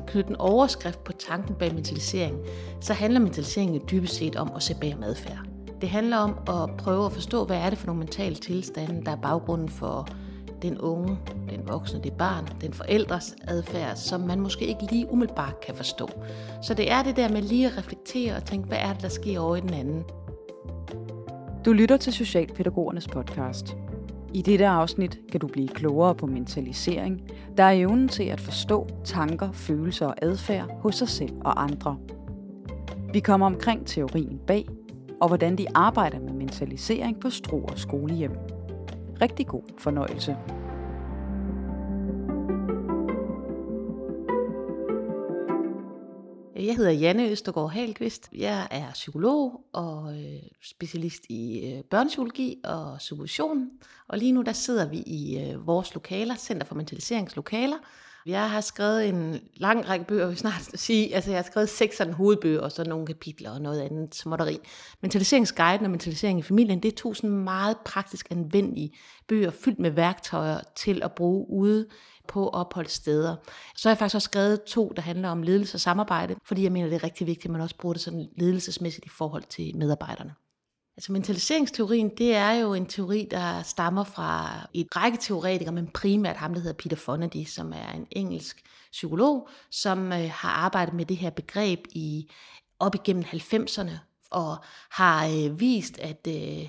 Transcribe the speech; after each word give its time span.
skal 0.00 0.12
knytte 0.12 0.30
en 0.30 0.36
overskrift 0.36 1.04
på 1.04 1.12
tanken 1.12 1.54
bag 1.54 1.74
mentalisering, 1.74 2.38
så 2.80 2.92
handler 2.92 3.20
mentalisering 3.20 3.90
dybest 3.90 4.14
set 4.14 4.36
om 4.36 4.52
at 4.56 4.62
se 4.62 4.74
bag 4.80 4.96
adfærd. 5.02 5.38
Det 5.80 5.88
handler 5.88 6.16
om 6.16 6.30
at 6.30 6.76
prøve 6.76 7.06
at 7.06 7.12
forstå, 7.12 7.44
hvad 7.44 7.56
er 7.56 7.70
det 7.70 7.78
for 7.78 7.86
nogle 7.86 7.98
mentale 7.98 8.34
tilstande, 8.34 9.04
der 9.04 9.12
er 9.12 9.16
baggrunden 9.16 9.68
for 9.68 10.08
den 10.62 10.78
unge, 10.78 11.18
den 11.50 11.68
voksne, 11.68 12.00
det 12.02 12.12
barn, 12.12 12.48
den 12.60 12.72
forældres 12.72 13.36
adfærd, 13.48 13.96
som 13.96 14.20
man 14.20 14.40
måske 14.40 14.66
ikke 14.66 14.86
lige 14.90 15.12
umiddelbart 15.12 15.60
kan 15.60 15.74
forstå. 15.74 16.08
Så 16.62 16.74
det 16.74 16.92
er 16.92 17.02
det 17.02 17.16
der 17.16 17.28
med 17.28 17.42
lige 17.42 17.66
at 17.66 17.78
reflektere 17.78 18.36
og 18.36 18.44
tænke, 18.44 18.68
hvad 18.68 18.78
er 18.78 18.92
det, 18.92 19.02
der 19.02 19.08
sker 19.08 19.40
over 19.40 19.56
i 19.56 19.60
den 19.60 19.74
anden. 19.74 20.04
Du 21.64 21.72
lytter 21.72 21.96
til 21.96 22.12
Socialpædagogernes 22.12 23.08
podcast. 23.08 23.76
I 24.34 24.42
dette 24.42 24.66
afsnit 24.66 25.18
kan 25.30 25.40
du 25.40 25.46
blive 25.46 25.68
klogere 25.68 26.14
på 26.14 26.26
mentalisering, 26.26 27.20
der 27.56 27.64
er 27.64 27.70
evnen 27.70 28.08
til 28.08 28.24
at 28.24 28.40
forstå 28.40 28.88
tanker, 29.04 29.52
følelser 29.52 30.06
og 30.06 30.14
adfærd 30.22 30.80
hos 30.80 30.94
sig 30.94 31.08
selv 31.08 31.32
og 31.40 31.62
andre. 31.62 31.96
Vi 33.12 33.20
kommer 33.20 33.46
omkring 33.46 33.86
teorien 33.86 34.40
bag, 34.46 34.68
og 35.20 35.28
hvordan 35.28 35.58
de 35.58 35.66
arbejder 35.74 36.20
med 36.20 36.32
mentalisering 36.32 37.20
på 37.20 37.30
Struer 37.30 37.74
skolehjem. 37.76 38.32
Rigtig 39.22 39.46
god 39.46 39.62
fornøjelse. 39.78 40.36
Jeg 46.70 46.76
hedder 46.76 46.90
Janne 46.90 47.28
Østergaard 47.28 47.70
Halqvist. 47.70 48.28
Jeg 48.32 48.68
er 48.70 48.92
psykolog 48.92 49.60
og 49.72 50.14
øh, 50.20 50.42
specialist 50.62 51.24
i 51.28 51.72
øh, 51.72 51.84
børnepsykologi 51.84 52.60
og 52.64 53.00
supervision. 53.00 53.70
Og 54.08 54.18
lige 54.18 54.32
nu 54.32 54.42
der 54.42 54.52
sidder 54.52 54.88
vi 54.88 54.96
i 54.96 55.38
øh, 55.38 55.66
vores 55.66 55.94
lokaler, 55.94 56.34
Center 56.36 56.66
for 56.66 56.74
Mentaliseringslokaler. 56.74 57.76
Jeg 58.26 58.50
har 58.50 58.60
skrevet 58.60 59.08
en 59.08 59.40
lang 59.56 59.88
række 59.88 60.04
bøger, 60.04 60.26
vi 60.26 60.36
snart 60.36 60.70
sige. 60.74 61.14
Altså 61.14 61.30
jeg 61.30 61.38
har 61.38 61.44
skrevet 61.44 61.68
seks 61.68 61.96
sådan 61.96 62.12
hovedbøger, 62.12 62.60
og 62.60 62.72
så 62.72 62.84
nogle 62.84 63.06
kapitler 63.06 63.50
og 63.50 63.60
noget 63.60 63.80
andet 63.80 64.14
småtteri. 64.14 64.58
Mentaliseringsguiden 65.02 65.84
og 65.84 65.90
mentalisering 65.90 66.38
i 66.38 66.42
familien, 66.42 66.82
det 66.82 66.92
er 66.92 66.96
to 66.96 67.14
sådan 67.14 67.30
meget 67.30 67.76
praktisk 67.84 68.26
anvendelige 68.30 68.92
bøger, 69.28 69.50
fyldt 69.50 69.78
med 69.78 69.90
værktøjer 69.90 70.60
til 70.76 71.02
at 71.02 71.12
bruge 71.12 71.50
ude 71.50 71.86
på 72.28 72.48
opholdssteder. 72.48 73.36
Så 73.76 73.88
har 73.88 73.94
jeg 73.94 73.98
faktisk 73.98 74.14
også 74.14 74.24
skrevet 74.24 74.62
to, 74.62 74.92
der 74.96 75.02
handler 75.02 75.28
om 75.28 75.42
ledelse 75.42 75.76
og 75.76 75.80
samarbejde, 75.80 76.34
fordi 76.44 76.62
jeg 76.62 76.72
mener, 76.72 76.88
det 76.88 76.96
er 76.96 77.04
rigtig 77.04 77.26
vigtigt, 77.26 77.44
at 77.44 77.50
man 77.50 77.60
også 77.60 77.76
bruger 77.76 77.92
det 77.92 78.02
sådan 78.02 78.28
ledelsesmæssigt 78.36 79.06
i 79.06 79.08
forhold 79.08 79.42
til 79.42 79.76
medarbejderne. 79.76 80.34
Altså 80.96 81.12
mentaliseringsteorien, 81.12 82.10
det 82.18 82.34
er 82.34 82.52
jo 82.52 82.74
en 82.74 82.86
teori, 82.86 83.28
der 83.30 83.62
stammer 83.62 84.04
fra 84.04 84.50
et 84.74 84.96
række 84.96 85.18
teoretikere, 85.18 85.74
men 85.74 85.88
primært 85.88 86.36
ham, 86.36 86.54
der 86.54 86.60
hedder 86.60 86.76
Peter 86.76 86.96
Fonagy, 86.96 87.44
som 87.44 87.72
er 87.72 87.92
en 87.92 88.06
engelsk 88.10 88.62
psykolog, 88.92 89.48
som 89.70 90.12
øh, 90.12 90.30
har 90.32 90.50
arbejdet 90.50 90.94
med 90.94 91.04
det 91.04 91.16
her 91.16 91.30
begreb 91.30 91.80
i 91.90 92.30
op 92.78 92.94
igennem 92.94 93.24
90'erne, 93.26 93.90
og 94.30 94.56
har 94.90 95.26
øh, 95.26 95.60
vist, 95.60 95.98
at 95.98 96.26
øh, 96.28 96.68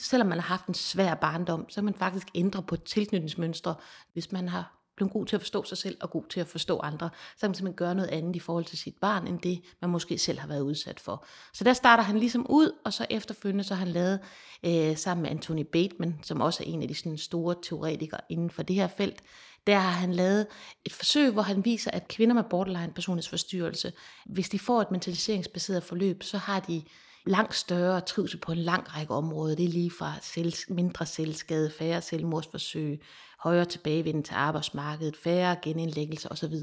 selvom 0.00 0.28
man 0.28 0.38
har 0.38 0.46
haft 0.46 0.66
en 0.66 0.74
svær 0.74 1.14
barndom, 1.14 1.66
så 1.68 1.74
kan 1.74 1.84
man 1.84 1.94
faktisk 1.94 2.28
ændre 2.34 2.62
på 2.62 2.76
tilknytningsmønstre, 2.76 3.74
hvis 4.12 4.32
man 4.32 4.48
har 4.48 4.79
blevet 5.00 5.12
god 5.12 5.26
til 5.26 5.36
at 5.36 5.40
forstå 5.40 5.64
sig 5.64 5.78
selv 5.78 5.96
og 6.00 6.10
god 6.10 6.24
til 6.30 6.40
at 6.40 6.46
forstå 6.46 6.78
andre, 6.78 7.10
så 7.36 7.40
kan 7.40 7.48
man 7.48 7.54
simpelthen 7.54 7.76
gøre 7.76 7.94
noget 7.94 8.08
andet 8.08 8.36
i 8.36 8.38
forhold 8.38 8.64
til 8.64 8.78
sit 8.78 8.94
barn, 9.00 9.26
end 9.26 9.38
det 9.38 9.60
man 9.80 9.90
måske 9.90 10.18
selv 10.18 10.38
har 10.38 10.48
været 10.48 10.60
udsat 10.60 11.00
for. 11.00 11.24
Så 11.52 11.64
der 11.64 11.72
starter 11.72 12.02
han 12.02 12.18
ligesom 12.18 12.46
ud, 12.50 12.72
og 12.84 12.92
så 12.92 13.06
efterfølgende 13.10 13.64
så 13.64 13.74
har 13.74 13.84
han 13.84 13.92
lavet 13.92 14.20
øh, 14.64 14.96
sammen 14.96 15.22
med 15.22 15.30
Anthony 15.30 15.66
Bateman, 15.72 16.18
som 16.22 16.40
også 16.40 16.62
er 16.62 16.68
en 16.68 16.82
af 16.82 16.88
de 16.88 16.94
sådan, 16.94 17.18
store 17.18 17.54
teoretikere 17.62 18.20
inden 18.28 18.50
for 18.50 18.62
det 18.62 18.76
her 18.76 18.88
felt, 18.88 19.22
der 19.66 19.78
har 19.78 19.90
han 19.90 20.14
lavet 20.14 20.46
et 20.84 20.92
forsøg, 20.92 21.32
hvor 21.32 21.42
han 21.42 21.64
viser, 21.64 21.90
at 21.90 22.08
kvinder 22.08 22.34
med 22.34 22.44
borderline 22.50 22.92
personlighedsforstyrrelse, 22.94 23.92
hvis 24.26 24.48
de 24.48 24.58
får 24.58 24.80
et 24.80 24.90
mentaliseringsbaseret 24.90 25.82
forløb, 25.82 26.22
så 26.22 26.38
har 26.38 26.60
de 26.60 26.82
langt 27.26 27.54
større 27.54 28.00
trivsel 28.00 28.40
på 28.40 28.52
en 28.52 28.58
lang 28.58 28.96
række 28.96 29.14
områder. 29.14 29.56
Det 29.56 29.64
er 29.64 29.68
lige 29.68 29.90
fra 29.90 30.12
selv, 30.22 30.54
mindre 30.68 31.06
selvskade, 31.06 31.70
færre 31.70 32.02
selvmordsforsøg, 32.02 33.00
højere 33.40 33.64
tilbagevenden 33.64 34.22
til 34.22 34.34
arbejdsmarkedet, 34.34 35.16
færre 35.16 35.56
genindlæggelser 35.62 36.28
osv. 36.28 36.54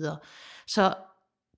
Så 0.67 0.93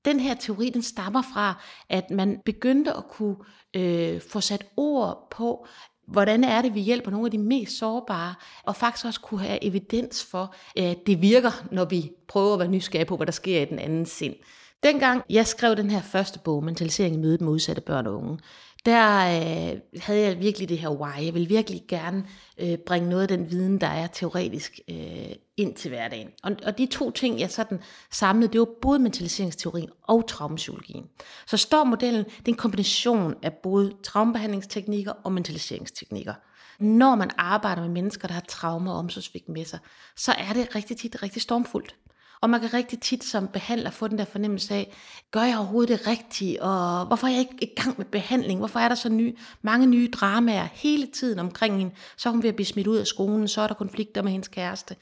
den 0.05 0.19
her 0.19 0.35
teori, 0.35 0.69
den 0.69 0.81
stammer 0.81 1.21
fra, 1.33 1.63
at 1.89 2.11
man 2.11 2.41
begyndte 2.45 2.93
at 2.93 3.07
kunne 3.09 3.35
øh, 3.73 4.21
få 4.21 4.41
sat 4.41 4.65
ord 4.77 5.27
på, 5.31 5.67
hvordan 6.07 6.43
er 6.43 6.61
det, 6.61 6.75
vi 6.75 6.79
hjælper 6.79 7.11
nogle 7.11 7.27
af 7.27 7.31
de 7.31 7.37
mest 7.37 7.77
sårbare, 7.77 8.35
og 8.63 8.75
faktisk 8.75 9.05
også 9.05 9.21
kunne 9.21 9.39
have 9.41 9.63
evidens 9.63 10.25
for, 10.25 10.55
at 10.75 10.97
det 11.07 11.21
virker, 11.21 11.51
når 11.71 11.85
vi 11.85 12.11
prøver 12.27 12.53
at 12.53 12.59
være 12.59 12.67
nysgerrige 12.67 13.07
på, 13.07 13.17
hvad 13.17 13.25
der 13.25 13.31
sker 13.31 13.61
i 13.61 13.65
den 13.65 13.79
anden 13.79 14.05
sind. 14.05 14.35
Dengang 14.83 15.23
jeg 15.29 15.47
skrev 15.47 15.75
den 15.75 15.89
her 15.89 16.01
første 16.01 16.39
bog, 16.39 16.63
Mentalisering 16.63 17.15
i 17.15 17.19
mødet 17.19 17.41
med 17.41 17.51
udsatte 17.51 17.81
børn 17.81 18.07
og 18.07 18.15
unge, 18.15 18.39
der 18.85 19.17
øh, 19.17 19.79
havde 20.01 20.21
jeg 20.21 20.39
virkelig 20.39 20.69
det 20.69 20.77
her 20.77 20.89
why. 20.89 21.25
Jeg 21.25 21.33
vil 21.33 21.49
virkelig 21.49 21.81
gerne 21.87 22.25
øh, 22.57 22.77
bringe 22.77 23.09
noget 23.09 23.21
af 23.21 23.27
den 23.27 23.51
viden, 23.51 23.81
der 23.81 23.87
er 23.87 24.07
teoretisk, 24.07 24.79
øh, 24.89 25.31
ind 25.57 25.75
til 25.75 25.89
hverdagen. 25.89 26.29
Og, 26.43 26.51
og 26.65 26.77
de 26.77 26.85
to 26.85 27.11
ting, 27.11 27.39
jeg 27.39 27.51
sådan 27.51 27.79
samlede, 28.11 28.51
det 28.51 28.59
var 28.59 28.67
både 28.81 28.99
mentaliseringsteorien 28.99 29.89
og 30.03 30.27
traumapsykologien. 30.27 31.05
Så 31.47 31.57
står 31.57 31.83
modellen, 31.83 32.23
det 32.23 32.47
er 32.47 32.51
en 32.51 32.55
kombination 32.55 33.35
af 33.43 33.53
både 33.53 33.93
traumebehandlingsteknikker 34.03 35.11
og 35.23 35.31
mentaliseringsteknikker. 35.31 36.33
Når 36.79 37.15
man 37.15 37.29
arbejder 37.37 37.81
med 37.81 37.89
mennesker, 37.89 38.27
der 38.27 38.33
har 38.33 38.43
traumer 38.47 38.91
og 38.91 38.97
omsorgsvigt 38.97 39.49
med 39.49 39.65
sig, 39.65 39.79
så 40.15 40.31
er 40.31 40.53
det 40.53 40.75
rigtig 40.75 40.97
tit 40.97 41.23
rigtig 41.23 41.41
stormfuldt. 41.41 41.95
Og 42.41 42.49
man 42.49 42.59
kan 42.61 42.73
rigtig 42.73 42.99
tit 42.99 43.23
som 43.23 43.47
behandler 43.47 43.89
få 43.89 44.07
den 44.07 44.17
der 44.17 44.25
fornemmelse 44.25 44.75
af, 44.75 44.93
gør 45.31 45.41
jeg 45.43 45.57
overhovedet 45.57 45.99
det 45.99 46.07
rigtigt, 46.07 46.59
og 46.59 47.05
hvorfor 47.05 47.27
er 47.27 47.31
jeg 47.31 47.39
ikke 47.39 47.57
i 47.61 47.73
gang 47.75 47.97
med 47.97 48.05
behandling, 48.05 48.59
hvorfor 48.59 48.79
er 48.79 48.87
der 48.87 48.95
så 48.95 49.09
ny, 49.09 49.37
mange 49.61 49.87
nye 49.87 50.09
dramaer 50.11 50.67
hele 50.73 51.07
tiden 51.07 51.39
omkring 51.39 51.77
hende, 51.77 51.95
så 52.17 52.29
er 52.29 52.33
hun 52.33 52.43
ved 52.43 52.49
at 52.49 52.55
blive 52.55 52.65
smidt 52.65 52.87
ud 52.87 52.97
af 52.97 53.07
skolen, 53.07 53.47
så 53.47 53.61
er 53.61 53.67
der 53.67 53.73
konflikter 53.73 54.21
med 54.21 54.31
hendes 54.31 54.47
kæreste. 54.47 54.95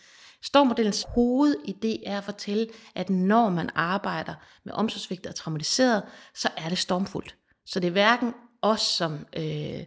Stormodellens 0.44 1.04
hovedidé 1.04 2.04
er 2.06 2.18
at 2.18 2.24
fortælle, 2.24 2.68
at 2.96 3.10
når 3.10 3.50
man 3.50 3.70
arbejder 3.76 4.34
med 4.66 4.74
omsorgsvigt 4.74 5.28
og 5.28 5.36
traumatiseret, 5.36 6.04
så 6.36 6.50
er 6.58 6.70
det 6.70 6.78
stormfuldt. 6.78 7.36
Så 7.66 7.80
det 7.80 7.88
er 7.88 7.92
hverken 7.92 8.34
os 8.62 8.82
som 8.82 9.26
øh, 9.38 9.84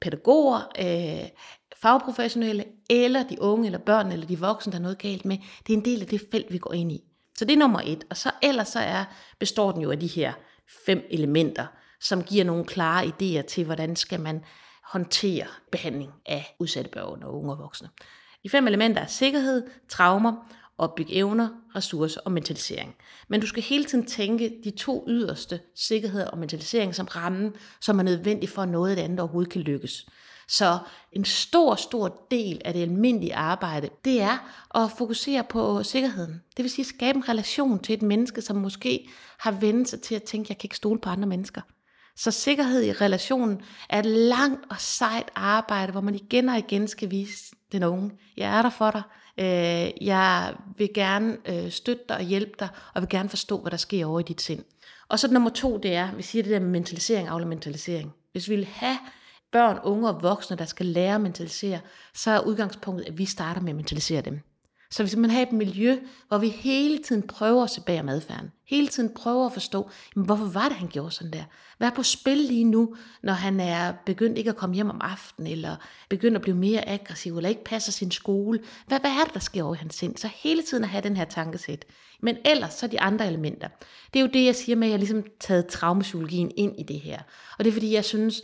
pædagoger, 0.00 0.60
øh, 0.78 1.28
fagprofessionelle, 1.82 2.64
eller 2.90 3.22
de 3.22 3.42
unge, 3.42 3.66
eller 3.66 3.78
børn, 3.78 4.12
eller 4.12 4.26
de 4.26 4.38
voksne, 4.38 4.72
der 4.72 4.78
er 4.78 4.82
noget 4.82 4.98
galt 4.98 5.24
med. 5.24 5.38
Det 5.66 5.72
er 5.72 5.76
en 5.76 5.84
del 5.84 6.00
af 6.00 6.06
det 6.06 6.22
felt, 6.30 6.52
vi 6.52 6.58
går 6.58 6.72
ind 6.72 6.92
i. 6.92 7.04
Så 7.38 7.44
det 7.44 7.52
er 7.52 7.58
nummer 7.58 7.80
et. 7.84 8.04
Og 8.10 8.16
så 8.16 8.30
ellers 8.42 8.68
så 8.68 8.78
er, 8.78 9.04
består 9.38 9.72
den 9.72 9.82
jo 9.82 9.90
af 9.90 10.00
de 10.00 10.06
her 10.06 10.32
fem 10.86 11.06
elementer, 11.10 11.66
som 12.00 12.22
giver 12.22 12.44
nogle 12.44 12.64
klare 12.64 13.04
idéer 13.04 13.46
til, 13.46 13.64
hvordan 13.64 13.96
skal 13.96 14.20
man 14.20 14.44
håndtere 14.84 15.46
behandling 15.72 16.12
af 16.26 16.56
udsatte 16.58 16.90
børn 16.90 17.22
og 17.22 17.38
unge 17.38 17.52
og 17.52 17.58
voksne. 17.58 17.88
De 18.42 18.50
fem 18.50 18.66
elementer 18.66 19.02
er 19.02 19.06
sikkerhed, 19.06 19.66
traumer, 19.88 20.52
opbygge 20.78 21.14
evner, 21.14 21.48
ressourcer 21.76 22.20
og 22.24 22.32
mentalisering. 22.32 22.96
Men 23.28 23.40
du 23.40 23.46
skal 23.46 23.62
hele 23.62 23.84
tiden 23.84 24.06
tænke 24.06 24.60
de 24.64 24.70
to 24.70 25.04
yderste, 25.08 25.60
sikkerhed 25.74 26.26
og 26.26 26.38
mentalisering, 26.38 26.94
som 26.94 27.06
rammen, 27.06 27.54
som 27.80 27.98
er 27.98 28.02
nødvendig 28.02 28.48
for, 28.48 28.62
at 28.62 28.68
noget 28.68 28.90
af 28.90 28.96
det 28.96 29.02
andet 29.02 29.20
overhovedet 29.20 29.52
kan 29.52 29.60
lykkes. 29.60 30.06
Så 30.48 30.78
en 31.12 31.24
stor, 31.24 31.74
stor 31.74 32.26
del 32.30 32.60
af 32.64 32.72
det 32.72 32.82
almindelige 32.82 33.34
arbejde, 33.34 33.88
det 34.04 34.20
er 34.20 34.38
at 34.74 34.90
fokusere 34.98 35.44
på 35.44 35.82
sikkerheden. 35.82 36.42
Det 36.56 36.62
vil 36.62 36.70
sige 36.70 36.82
at 36.82 36.86
skabe 36.86 37.16
en 37.16 37.28
relation 37.28 37.78
til 37.78 37.92
et 37.92 38.02
menneske, 38.02 38.42
som 38.42 38.56
måske 38.56 39.08
har 39.38 39.50
vendt 39.50 39.88
sig 39.88 40.00
til 40.00 40.14
at 40.14 40.22
tænke, 40.22 40.46
jeg 40.48 40.58
kan 40.58 40.66
ikke 40.66 40.76
stole 40.76 41.00
på 41.00 41.10
andre 41.10 41.28
mennesker. 41.28 41.60
Så 42.16 42.30
sikkerhed 42.30 42.82
i 42.82 42.92
relationen 42.92 43.60
er 43.88 43.98
et 43.98 44.06
langt 44.06 44.60
og 44.70 44.80
sejt 44.80 45.30
arbejde, 45.34 45.92
hvor 45.92 46.00
man 46.00 46.14
igen 46.14 46.48
og 46.48 46.58
igen 46.58 46.88
skal 46.88 47.10
vise 47.10 47.54
den 47.72 47.82
unge, 47.82 48.10
jeg 48.36 48.58
er 48.58 48.62
der 48.62 48.70
for 48.70 48.90
dig, 48.90 49.02
øh, 49.38 50.06
jeg 50.06 50.54
vil 50.76 50.90
gerne 50.94 51.36
øh, 51.46 51.70
støtte 51.70 52.04
dig 52.08 52.16
og 52.16 52.22
hjælpe 52.22 52.52
dig, 52.58 52.68
og 52.94 53.02
vil 53.02 53.08
gerne 53.08 53.28
forstå, 53.28 53.60
hvad 53.60 53.70
der 53.70 53.76
sker 53.76 54.06
over 54.06 54.20
i 54.20 54.22
dit 54.22 54.42
sind. 54.42 54.64
Og 55.08 55.18
så 55.18 55.32
nummer 55.32 55.50
to, 55.50 55.78
det 55.78 55.94
er, 55.94 56.14
vi 56.14 56.22
siger 56.22 56.42
det 56.42 56.52
der 56.52 56.60
med 56.60 56.68
mentalisering, 56.68 57.28
afle 57.28 57.46
mentalisering. 57.46 58.14
Hvis 58.32 58.48
vi 58.48 58.56
vil 58.56 58.64
have 58.64 58.98
børn, 59.52 59.78
unge 59.84 60.08
og 60.08 60.22
voksne, 60.22 60.56
der 60.56 60.64
skal 60.64 60.86
lære 60.86 61.14
at 61.14 61.20
mentalisere, 61.20 61.80
så 62.14 62.30
er 62.30 62.40
udgangspunktet, 62.40 63.06
at 63.06 63.18
vi 63.18 63.24
starter 63.24 63.60
med 63.60 63.70
at 63.70 63.76
mentalisere 63.76 64.20
dem. 64.20 64.40
Så 64.90 65.02
hvis 65.02 65.16
man 65.16 65.30
har 65.30 65.42
et 65.42 65.52
miljø, 65.52 65.98
hvor 66.28 66.38
vi 66.38 66.48
hele 66.48 66.98
tiden 66.98 67.22
prøver 67.22 67.64
at 67.64 67.70
se 67.70 67.80
bag 67.80 68.00
om 68.00 68.08
adfærden, 68.08 68.52
hele 68.66 68.88
tiden 68.88 69.14
prøver 69.14 69.46
at 69.46 69.52
forstå, 69.52 69.90
jamen, 70.16 70.26
hvorfor 70.26 70.44
var 70.44 70.68
det, 70.68 70.76
han 70.76 70.88
gjorde 70.88 71.10
sådan 71.10 71.32
der? 71.32 71.44
Hvad 71.78 71.88
er 71.88 71.94
på 71.94 72.02
spil 72.02 72.36
lige 72.36 72.64
nu, 72.64 72.96
når 73.22 73.32
han 73.32 73.60
er 73.60 73.92
begyndt 74.06 74.38
ikke 74.38 74.50
at 74.50 74.56
komme 74.56 74.74
hjem 74.74 74.90
om 74.90 75.00
aftenen, 75.00 75.52
eller 75.52 75.76
begyndt 76.08 76.36
at 76.36 76.42
blive 76.42 76.56
mere 76.56 76.88
aggressiv, 76.88 77.36
eller 77.36 77.48
ikke 77.48 77.64
passer 77.64 77.92
sin 77.92 78.10
skole? 78.10 78.60
Hvad, 78.86 79.00
hvad 79.00 79.10
er 79.10 79.24
det, 79.24 79.34
der 79.34 79.40
sker 79.40 79.62
over 79.62 79.74
i 79.74 79.78
hans 79.78 79.94
sind? 79.94 80.16
Så 80.16 80.28
hele 80.34 80.62
tiden 80.62 80.84
at 80.84 80.90
have 80.90 81.02
den 81.02 81.16
her 81.16 81.24
tankesæt. 81.24 81.84
Men 82.22 82.36
ellers 82.44 82.74
så 82.74 82.86
de 82.86 83.00
andre 83.00 83.26
elementer. 83.26 83.68
Det 84.12 84.18
er 84.18 84.24
jo 84.24 84.30
det, 84.32 84.44
jeg 84.44 84.54
siger 84.54 84.76
med, 84.76 84.86
at 84.86 84.90
jeg 84.90 84.94
har 84.94 84.98
ligesom 84.98 85.24
taget 85.40 85.66
traumapsykologien 85.66 86.50
ind 86.56 86.74
i 86.78 86.82
det 86.82 87.00
her. 87.00 87.18
Og 87.58 87.64
det 87.64 87.70
er 87.70 87.72
fordi, 87.72 87.94
jeg 87.94 88.04
synes, 88.04 88.42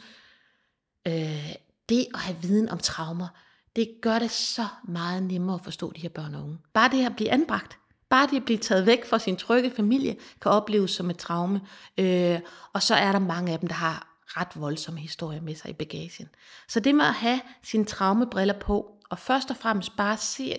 øh, 1.07 1.55
det 1.89 2.07
at 2.15 2.21
have 2.21 2.39
viden 2.43 2.69
om 2.69 2.79
traumer, 2.79 3.29
det 3.77 3.89
gør 4.03 4.19
det 4.19 4.31
så 4.31 4.67
meget 4.89 5.23
nemmere 5.23 5.55
at 5.55 5.65
forstå 5.65 5.93
de 5.93 6.01
her 6.01 6.09
børn 6.09 6.35
og 6.35 6.43
unge. 6.43 6.59
Bare 6.73 6.91
det 6.91 7.07
at 7.07 7.17
blive 7.17 7.31
anbragt. 7.31 7.79
bare 8.11 8.27
det 8.31 8.37
at 8.37 8.45
blive 8.45 8.59
taget 8.59 8.87
væk 8.87 9.05
fra 9.05 9.19
sin 9.19 9.37
trygge 9.37 9.71
familie, 9.71 10.17
kan 10.43 10.51
opleves 10.51 10.91
som 10.91 11.11
et 11.11 11.19
traume. 11.19 11.61
Øh, 11.99 12.41
og 12.73 12.83
så 12.83 12.95
er 12.95 13.13
der 13.13 13.19
mange 13.19 13.53
af 13.53 13.59
dem, 13.59 13.69
der 13.69 13.75
har 13.75 14.15
ret 14.27 14.49
voldsomme 14.55 15.01
historier 15.01 15.41
med 15.41 15.55
sig 15.55 15.71
i 15.71 15.73
bagagen. 15.73 16.29
Så 16.69 16.81
det 16.81 16.95
med 16.95 17.05
at 17.05 17.15
have 17.15 17.41
sine 17.63 17.85
traumebriller 17.85 18.55
på, 18.55 18.95
og 19.11 19.19
først 19.19 19.51
og 19.51 19.57
fremmest 19.57 19.97
bare 19.97 20.17
se 20.17 20.57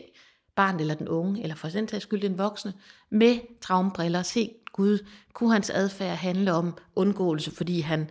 barnet 0.55 0.81
eller 0.81 0.95
den 0.95 1.07
unge, 1.07 1.43
eller 1.43 1.55
for 1.55 1.67
den 1.67 2.01
skyld 2.01 2.21
den 2.21 2.37
voksne, 2.37 2.73
med 3.09 3.39
traumebriller 3.61 4.19
og 4.19 4.25
se, 4.25 4.51
Gud, 4.73 5.05
kunne 5.33 5.53
hans 5.53 5.69
adfærd 5.69 6.17
handle 6.17 6.53
om 6.53 6.77
undgåelse, 6.95 7.51
fordi 7.51 7.79
han 7.79 8.09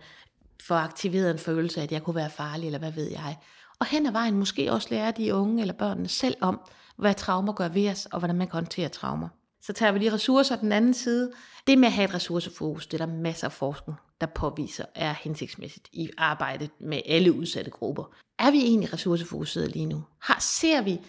får 0.67 0.75
aktiveret 0.75 1.31
en 1.31 1.39
følelse 1.39 1.79
af, 1.79 1.83
at 1.83 1.91
jeg 1.91 2.03
kunne 2.03 2.15
være 2.15 2.29
farlig, 2.29 2.65
eller 2.65 2.79
hvad 2.79 2.91
ved 2.91 3.11
jeg. 3.11 3.37
Og 3.79 3.85
hen 3.85 4.05
ad 4.05 4.11
vejen 4.11 4.37
måske 4.37 4.71
også 4.71 4.87
lære 4.91 5.11
de 5.11 5.33
unge 5.33 5.61
eller 5.61 5.73
børnene 5.73 6.07
selv 6.07 6.35
om, 6.41 6.59
hvad 6.97 7.13
traumer 7.13 7.53
gør 7.53 7.67
ved 7.67 7.89
os, 7.89 8.05
og 8.05 8.19
hvordan 8.19 8.35
man 8.35 8.47
kan 8.47 8.53
håndtere 8.53 8.89
traumer. 8.89 9.27
Så 9.61 9.73
tager 9.73 9.91
vi 9.91 9.99
lige 9.99 10.13
ressourcer 10.13 10.55
den 10.55 10.71
anden 10.71 10.93
side. 10.93 11.31
Det 11.67 11.77
med 11.77 11.87
at 11.87 11.93
have 11.93 12.05
et 12.05 12.13
ressourcefokus, 12.13 12.87
det 12.87 13.01
er 13.01 13.05
der 13.05 13.13
masser 13.13 13.47
af 13.47 13.51
forskning, 13.51 13.97
der 14.21 14.27
påviser, 14.27 14.85
er 14.95 15.13
hensigtsmæssigt 15.23 15.89
i 15.93 16.09
arbejdet 16.17 16.69
med 16.79 17.01
alle 17.05 17.33
udsatte 17.33 17.71
grupper. 17.71 18.15
Er 18.39 18.51
vi 18.51 18.57
egentlig 18.57 18.93
ressourcefokuseret 18.93 19.71
lige 19.71 19.85
nu? 19.85 20.03
Har, 20.19 20.39
ser 20.39 20.81
vi 20.81 20.99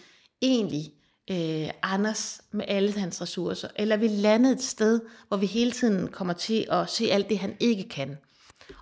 egentlig 0.41 0.91
øh, 1.31 1.69
Anders 1.81 2.41
med 2.51 2.65
alle 2.67 2.99
hans 2.99 3.21
ressourcer? 3.21 3.67
Eller 3.75 3.95
er 3.95 3.99
vi 3.99 4.07
landet 4.07 4.51
et 4.51 4.63
sted, 4.63 5.01
hvor 5.27 5.37
vi 5.37 5.45
hele 5.45 5.71
tiden 5.71 6.07
kommer 6.07 6.33
til 6.33 6.65
at 6.69 6.89
se 6.89 7.11
alt 7.11 7.29
det, 7.29 7.39
han 7.39 7.57
ikke 7.59 7.89
kan? 7.89 8.17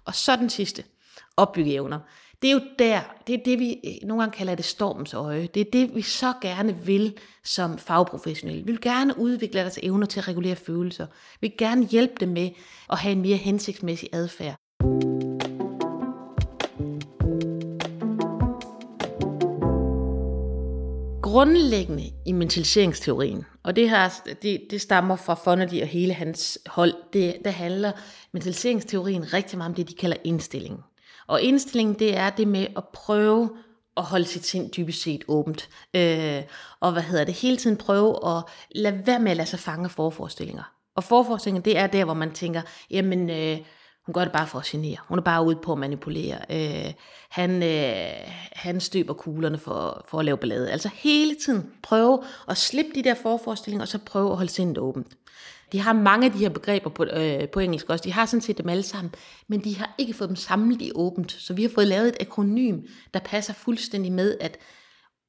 Og 0.05 0.15
så 0.15 0.35
den 0.35 0.49
sidste, 0.49 0.83
opbygge 1.37 1.73
evner. 1.73 1.99
Det 2.41 2.49
er 2.49 2.53
jo 2.53 2.61
der, 2.79 3.01
det 3.27 3.35
er 3.35 3.43
det, 3.45 3.59
vi 3.59 3.79
øh, 3.85 4.07
nogle 4.07 4.23
gange 4.23 4.37
kalder 4.37 4.55
det 4.55 4.65
stormens 4.65 5.13
øje. 5.13 5.47
Det 5.53 5.61
er 5.61 5.71
det, 5.73 5.95
vi 5.95 6.01
så 6.01 6.33
gerne 6.41 6.85
vil 6.85 7.17
som 7.43 7.77
fagprofessionelle. 7.77 8.63
Vi 8.65 8.71
vil 8.71 8.81
gerne 8.81 9.19
udvikle 9.19 9.59
deres 9.59 9.79
evner 9.83 10.07
til 10.07 10.19
at 10.19 10.27
regulere 10.27 10.55
følelser. 10.55 11.07
Vi 11.41 11.47
vil 11.47 11.57
gerne 11.57 11.85
hjælpe 11.85 12.13
dem 12.19 12.29
med 12.29 12.49
at 12.89 12.97
have 12.97 13.11
en 13.11 13.21
mere 13.21 13.37
hensigtsmæssig 13.37 14.09
adfærd. 14.13 14.55
grundlæggende 21.35 22.03
i 22.25 22.31
mentaliseringsteorien, 22.31 23.45
og 23.65 23.75
det, 23.75 23.89
her, 23.89 24.09
det, 24.41 24.61
det 24.69 24.81
stammer 24.81 25.15
fra 25.15 25.33
Fonerty 25.33 25.75
og 25.81 25.87
hele 25.87 26.13
hans 26.13 26.59
hold, 26.65 26.93
det, 27.13 27.35
det 27.45 27.53
handler 27.53 27.91
mentaliseringsteorien 28.31 29.33
rigtig 29.33 29.57
meget 29.57 29.69
om 29.69 29.75
det, 29.75 29.89
de 29.89 29.93
kalder 29.93 30.17
indstilling. 30.23 30.83
Og 31.27 31.41
indstilling, 31.41 31.99
det 31.99 32.17
er 32.17 32.29
det 32.29 32.47
med 32.47 32.67
at 32.77 32.83
prøve 32.93 33.49
at 33.97 34.03
holde 34.03 34.25
sit 34.25 34.45
sind 34.45 34.71
dybest 34.71 35.01
set 35.01 35.23
åbent. 35.27 35.69
Øh, 35.93 36.43
og 36.79 36.91
hvad 36.91 37.01
hedder 37.01 37.23
det? 37.23 37.33
Hele 37.33 37.57
tiden 37.57 37.77
prøve 37.77 38.37
at 38.37 38.43
lade 38.71 39.01
være 39.07 39.19
med 39.19 39.31
at 39.31 39.37
lade 39.37 39.49
sig 39.49 39.59
fange 39.59 39.89
forforestillinger. 39.89 40.63
Og 40.95 41.03
forforestillinger, 41.03 41.61
det 41.61 41.77
er 41.77 41.87
der, 41.87 42.05
hvor 42.05 42.13
man 42.13 42.31
tænker, 42.31 42.61
jamen, 42.91 43.29
øh, 43.29 43.57
hun 44.05 44.13
gør 44.13 44.21
det 44.21 44.31
bare 44.31 44.47
for 44.47 44.59
at 44.59 44.65
genere. 44.65 44.97
Hun 45.07 45.17
er 45.17 45.23
bare 45.23 45.45
ude 45.45 45.55
på 45.55 45.71
at 45.71 45.77
manipulere. 45.77 46.37
Øh, 46.49 46.93
han, 47.29 47.63
øh, 47.63 48.31
han 48.53 48.79
støber 48.79 49.13
kuglerne 49.13 49.57
for, 49.57 50.05
for 50.09 50.19
at 50.19 50.25
lave 50.25 50.37
ballade. 50.37 50.71
Altså 50.71 50.89
hele 50.93 51.35
tiden 51.45 51.71
prøve 51.83 52.23
at 52.47 52.57
slippe 52.57 52.91
de 52.95 53.03
der 53.03 53.13
forforestillinger, 53.13 53.81
og 53.81 53.87
så 53.87 53.97
prøve 53.97 54.31
at 54.31 54.37
holde 54.37 54.51
sindet 54.51 54.77
åbent. 54.77 55.07
De 55.71 55.79
har 55.79 55.93
mange 55.93 56.25
af 56.25 56.31
de 56.31 56.37
her 56.37 56.49
begreber 56.49 56.89
på, 56.89 57.03
øh, 57.03 57.49
på 57.49 57.59
engelsk 57.59 57.89
også. 57.89 58.03
De 58.03 58.11
har 58.11 58.25
sådan 58.25 58.41
set 58.41 58.57
dem 58.57 58.69
alle 58.69 58.83
sammen, 58.83 59.15
men 59.47 59.63
de 59.63 59.77
har 59.77 59.95
ikke 59.97 60.13
fået 60.13 60.27
dem 60.27 60.35
samlet 60.35 60.81
i 60.81 60.91
åbent. 60.95 61.31
Så 61.31 61.53
vi 61.53 61.61
har 61.61 61.69
fået 61.69 61.87
lavet 61.87 62.07
et 62.07 62.17
akronym, 62.19 62.79
der 63.13 63.19
passer 63.19 63.53
fuldstændig 63.53 64.11
med, 64.11 64.37
at 64.39 64.57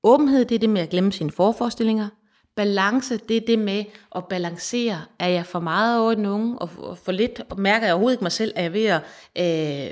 åbenhed, 0.05 0.45
det 0.45 0.55
er 0.55 0.59
det 0.59 0.71
med 0.71 0.81
at 0.83 0.89
glemme 0.89 1.13
sine 1.13 1.31
forforestillinger. 1.31 2.09
Balance, 2.57 3.17
det 3.17 3.37
er 3.37 3.47
det 3.47 3.59
med 3.59 3.85
at 4.17 4.29
balancere. 4.29 5.01
Er 5.19 5.29
jeg 5.29 5.47
for 5.47 5.61
meget 5.61 6.01
over 6.01 6.15
nogen, 6.15 6.43
unge, 6.43 6.59
og 6.59 6.99
for 6.99 7.13
lidt, 7.13 7.43
og 7.51 7.61
mærker 7.61 7.87
jeg 7.87 7.95
overhovedet 7.95 8.15
ikke 8.15 8.25
mig 8.25 8.33
selv, 8.33 8.53
er 8.57 8.63
jeg 8.63 8.73
ved 8.73 8.85
at 8.85 9.03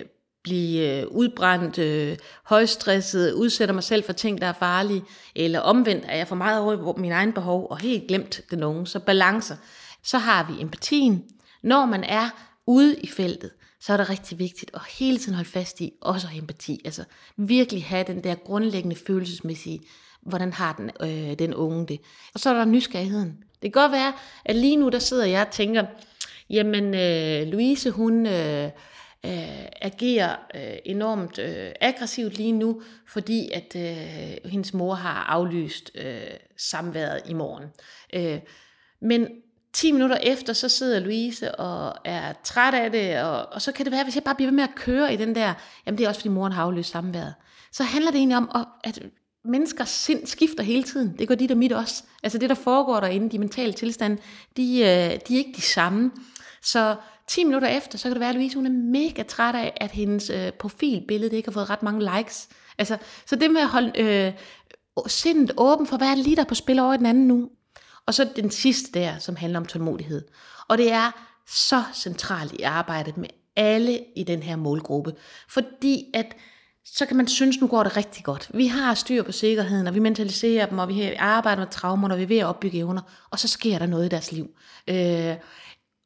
øh, 0.00 0.04
blive 0.44 1.00
øh, 1.00 1.06
udbrændt, 1.06 1.78
øh, 1.78 2.16
højstresset, 2.44 3.32
udsætter 3.32 3.74
mig 3.74 3.84
selv 3.84 4.04
for 4.04 4.12
ting, 4.12 4.40
der 4.40 4.46
er 4.46 4.52
farlige, 4.52 5.04
eller 5.34 5.60
omvendt, 5.60 6.04
er 6.08 6.16
jeg 6.16 6.28
for 6.28 6.36
meget 6.36 6.60
over 6.60 6.96
min 6.96 7.12
egen 7.12 7.32
behov, 7.32 7.66
og 7.70 7.78
helt 7.78 8.08
glemt 8.08 8.40
den 8.50 8.62
unge. 8.62 8.86
Så 8.86 8.98
balance. 8.98 9.58
Så 10.02 10.18
har 10.18 10.52
vi 10.52 10.62
empatien. 10.62 11.24
Når 11.62 11.86
man 11.86 12.04
er 12.04 12.30
ude 12.66 12.96
i 12.96 13.06
feltet, 13.06 13.50
så 13.80 13.92
er 13.92 13.96
det 13.96 14.10
rigtig 14.10 14.38
vigtigt 14.38 14.70
at 14.74 14.80
hele 14.98 15.18
tiden 15.18 15.34
holde 15.34 15.50
fast 15.50 15.80
i 15.80 15.92
også 16.00 16.28
empati. 16.36 16.80
Altså 16.84 17.04
virkelig 17.36 17.84
have 17.84 18.04
den 18.06 18.24
der 18.24 18.34
grundlæggende 18.34 18.96
følelsesmæssige, 19.06 19.80
hvordan 20.26 20.52
har 20.52 20.72
den, 20.72 20.90
øh, 21.02 21.38
den 21.38 21.54
unge 21.54 21.86
det. 21.86 22.00
Og 22.34 22.40
så 22.40 22.50
er 22.50 22.54
der 22.54 22.64
nysgerrigheden. 22.64 23.44
Det 23.62 23.72
kan 23.72 23.82
godt 23.82 23.92
være, 23.92 24.12
at 24.44 24.56
lige 24.56 24.76
nu 24.76 24.88
der 24.88 24.98
sidder 24.98 25.26
jeg 25.26 25.46
og 25.46 25.52
tænker, 25.52 25.84
jamen 26.50 26.94
øh, 26.94 27.46
Louise 27.52 27.90
hun 27.90 28.26
øh, 28.26 28.70
øh, 29.26 29.66
agerer 29.82 30.36
øh, 30.54 30.76
enormt 30.84 31.38
øh, 31.38 31.72
aggressivt 31.80 32.36
lige 32.36 32.52
nu, 32.52 32.82
fordi 33.08 33.50
at 33.52 33.76
øh, 33.76 34.50
hendes 34.50 34.74
mor 34.74 34.94
har 34.94 35.24
aflyst 35.24 35.90
øh, 35.94 36.20
samværet 36.56 37.22
i 37.26 37.32
morgen. 37.32 37.64
Øh, 38.12 38.40
men 39.00 39.28
10 39.72 39.92
minutter 39.92 40.16
efter, 40.16 40.52
så 40.52 40.68
sidder 40.68 41.00
Louise 41.00 41.54
og 41.54 41.94
er 42.04 42.32
træt 42.44 42.74
af 42.74 42.90
det, 42.90 43.22
og, 43.22 43.46
og 43.52 43.62
så 43.62 43.72
kan 43.72 43.84
det 43.84 43.92
være, 43.92 44.04
hvis 44.04 44.14
jeg 44.14 44.24
bare 44.24 44.34
bliver 44.34 44.50
ved 44.50 44.56
med 44.56 44.64
at 44.64 44.74
køre 44.76 45.14
i 45.14 45.16
den 45.16 45.34
der, 45.34 45.54
jamen 45.86 45.98
det 45.98 46.04
er 46.04 46.08
også 46.08 46.20
fordi 46.20 46.28
moren 46.28 46.52
har 46.52 46.62
aflyst 46.62 46.90
samværet, 46.90 47.34
så 47.72 47.82
handler 47.82 48.10
det 48.10 48.18
egentlig 48.18 48.36
om, 48.36 48.66
at 48.84 49.02
menneskers 49.44 49.88
sind 49.88 50.26
skifter 50.26 50.62
hele 50.62 50.82
tiden. 50.82 51.14
Det 51.18 51.28
går 51.28 51.34
dit 51.34 51.50
og 51.50 51.56
mit 51.56 51.72
også. 51.72 52.02
Altså 52.22 52.38
det, 52.38 52.48
der 52.48 52.54
foregår 52.54 53.00
derinde, 53.00 53.30
de 53.30 53.38
mentale 53.38 53.72
tilstande, 53.72 54.16
de, 54.56 54.78
øh, 54.78 54.86
de 55.28 55.34
er 55.34 55.38
ikke 55.38 55.52
de 55.56 55.62
samme. 55.62 56.10
Så 56.62 56.96
10 57.26 57.44
minutter 57.44 57.68
efter, 57.68 57.98
så 57.98 58.02
kan 58.02 58.12
det 58.12 58.20
være, 58.20 58.28
at 58.28 58.34
Louise 58.34 58.56
hun 58.56 58.66
er 58.66 58.70
mega 58.70 59.22
træt 59.22 59.54
af, 59.54 59.72
at 59.76 59.90
hendes 59.90 60.30
øh, 60.30 60.52
profilbillede 60.52 61.36
ikke 61.36 61.48
har 61.48 61.52
fået 61.52 61.70
ret 61.70 61.82
mange 61.82 62.10
likes. 62.16 62.48
Altså, 62.78 62.98
så 63.26 63.36
det 63.36 63.50
med 63.50 63.60
at 63.60 63.68
holde 63.68 64.00
øh, 64.00 64.32
sindet 65.06 65.52
åben 65.56 65.86
for, 65.86 65.96
hvad 65.96 66.08
er 66.08 66.14
lige 66.14 66.36
der 66.36 66.44
på 66.44 66.54
spil 66.54 66.78
over 66.78 66.94
i 66.94 66.96
den 66.96 67.06
anden 67.06 67.28
nu? 67.28 67.50
Og 68.06 68.14
så 68.14 68.28
den 68.36 68.50
sidste 68.50 69.00
der, 69.00 69.18
som 69.18 69.36
handler 69.36 69.58
om 69.58 69.66
tålmodighed. 69.66 70.22
Og 70.68 70.78
det 70.78 70.92
er 70.92 71.10
så 71.46 71.82
centralt 71.94 72.52
i 72.52 72.62
arbejdet 72.62 73.16
med 73.16 73.28
alle 73.56 74.00
i 74.16 74.24
den 74.24 74.42
her 74.42 74.56
målgruppe. 74.56 75.14
Fordi 75.48 76.04
at 76.14 76.36
så 76.84 77.06
kan 77.06 77.16
man 77.16 77.28
synes, 77.28 77.60
nu 77.60 77.66
går 77.66 77.82
det 77.82 77.96
rigtig 77.96 78.24
godt. 78.24 78.50
Vi 78.54 78.66
har 78.66 78.94
styr 78.94 79.22
på 79.22 79.32
sikkerheden, 79.32 79.86
og 79.86 79.94
vi 79.94 79.98
mentaliserer 79.98 80.66
dem, 80.66 80.78
og 80.78 80.88
vi 80.88 81.12
arbejder 81.18 81.62
med 81.62 81.70
traumer, 81.70 82.10
og 82.10 82.18
vi 82.18 82.22
er 82.22 82.26
ved 82.26 82.38
at 82.38 82.46
opbygge 82.46 82.78
evner, 82.78 83.02
og 83.30 83.38
så 83.38 83.48
sker 83.48 83.78
der 83.78 83.86
noget 83.86 84.06
i 84.06 84.08
deres 84.08 84.32
liv. 84.32 84.50
Øh, 84.88 85.34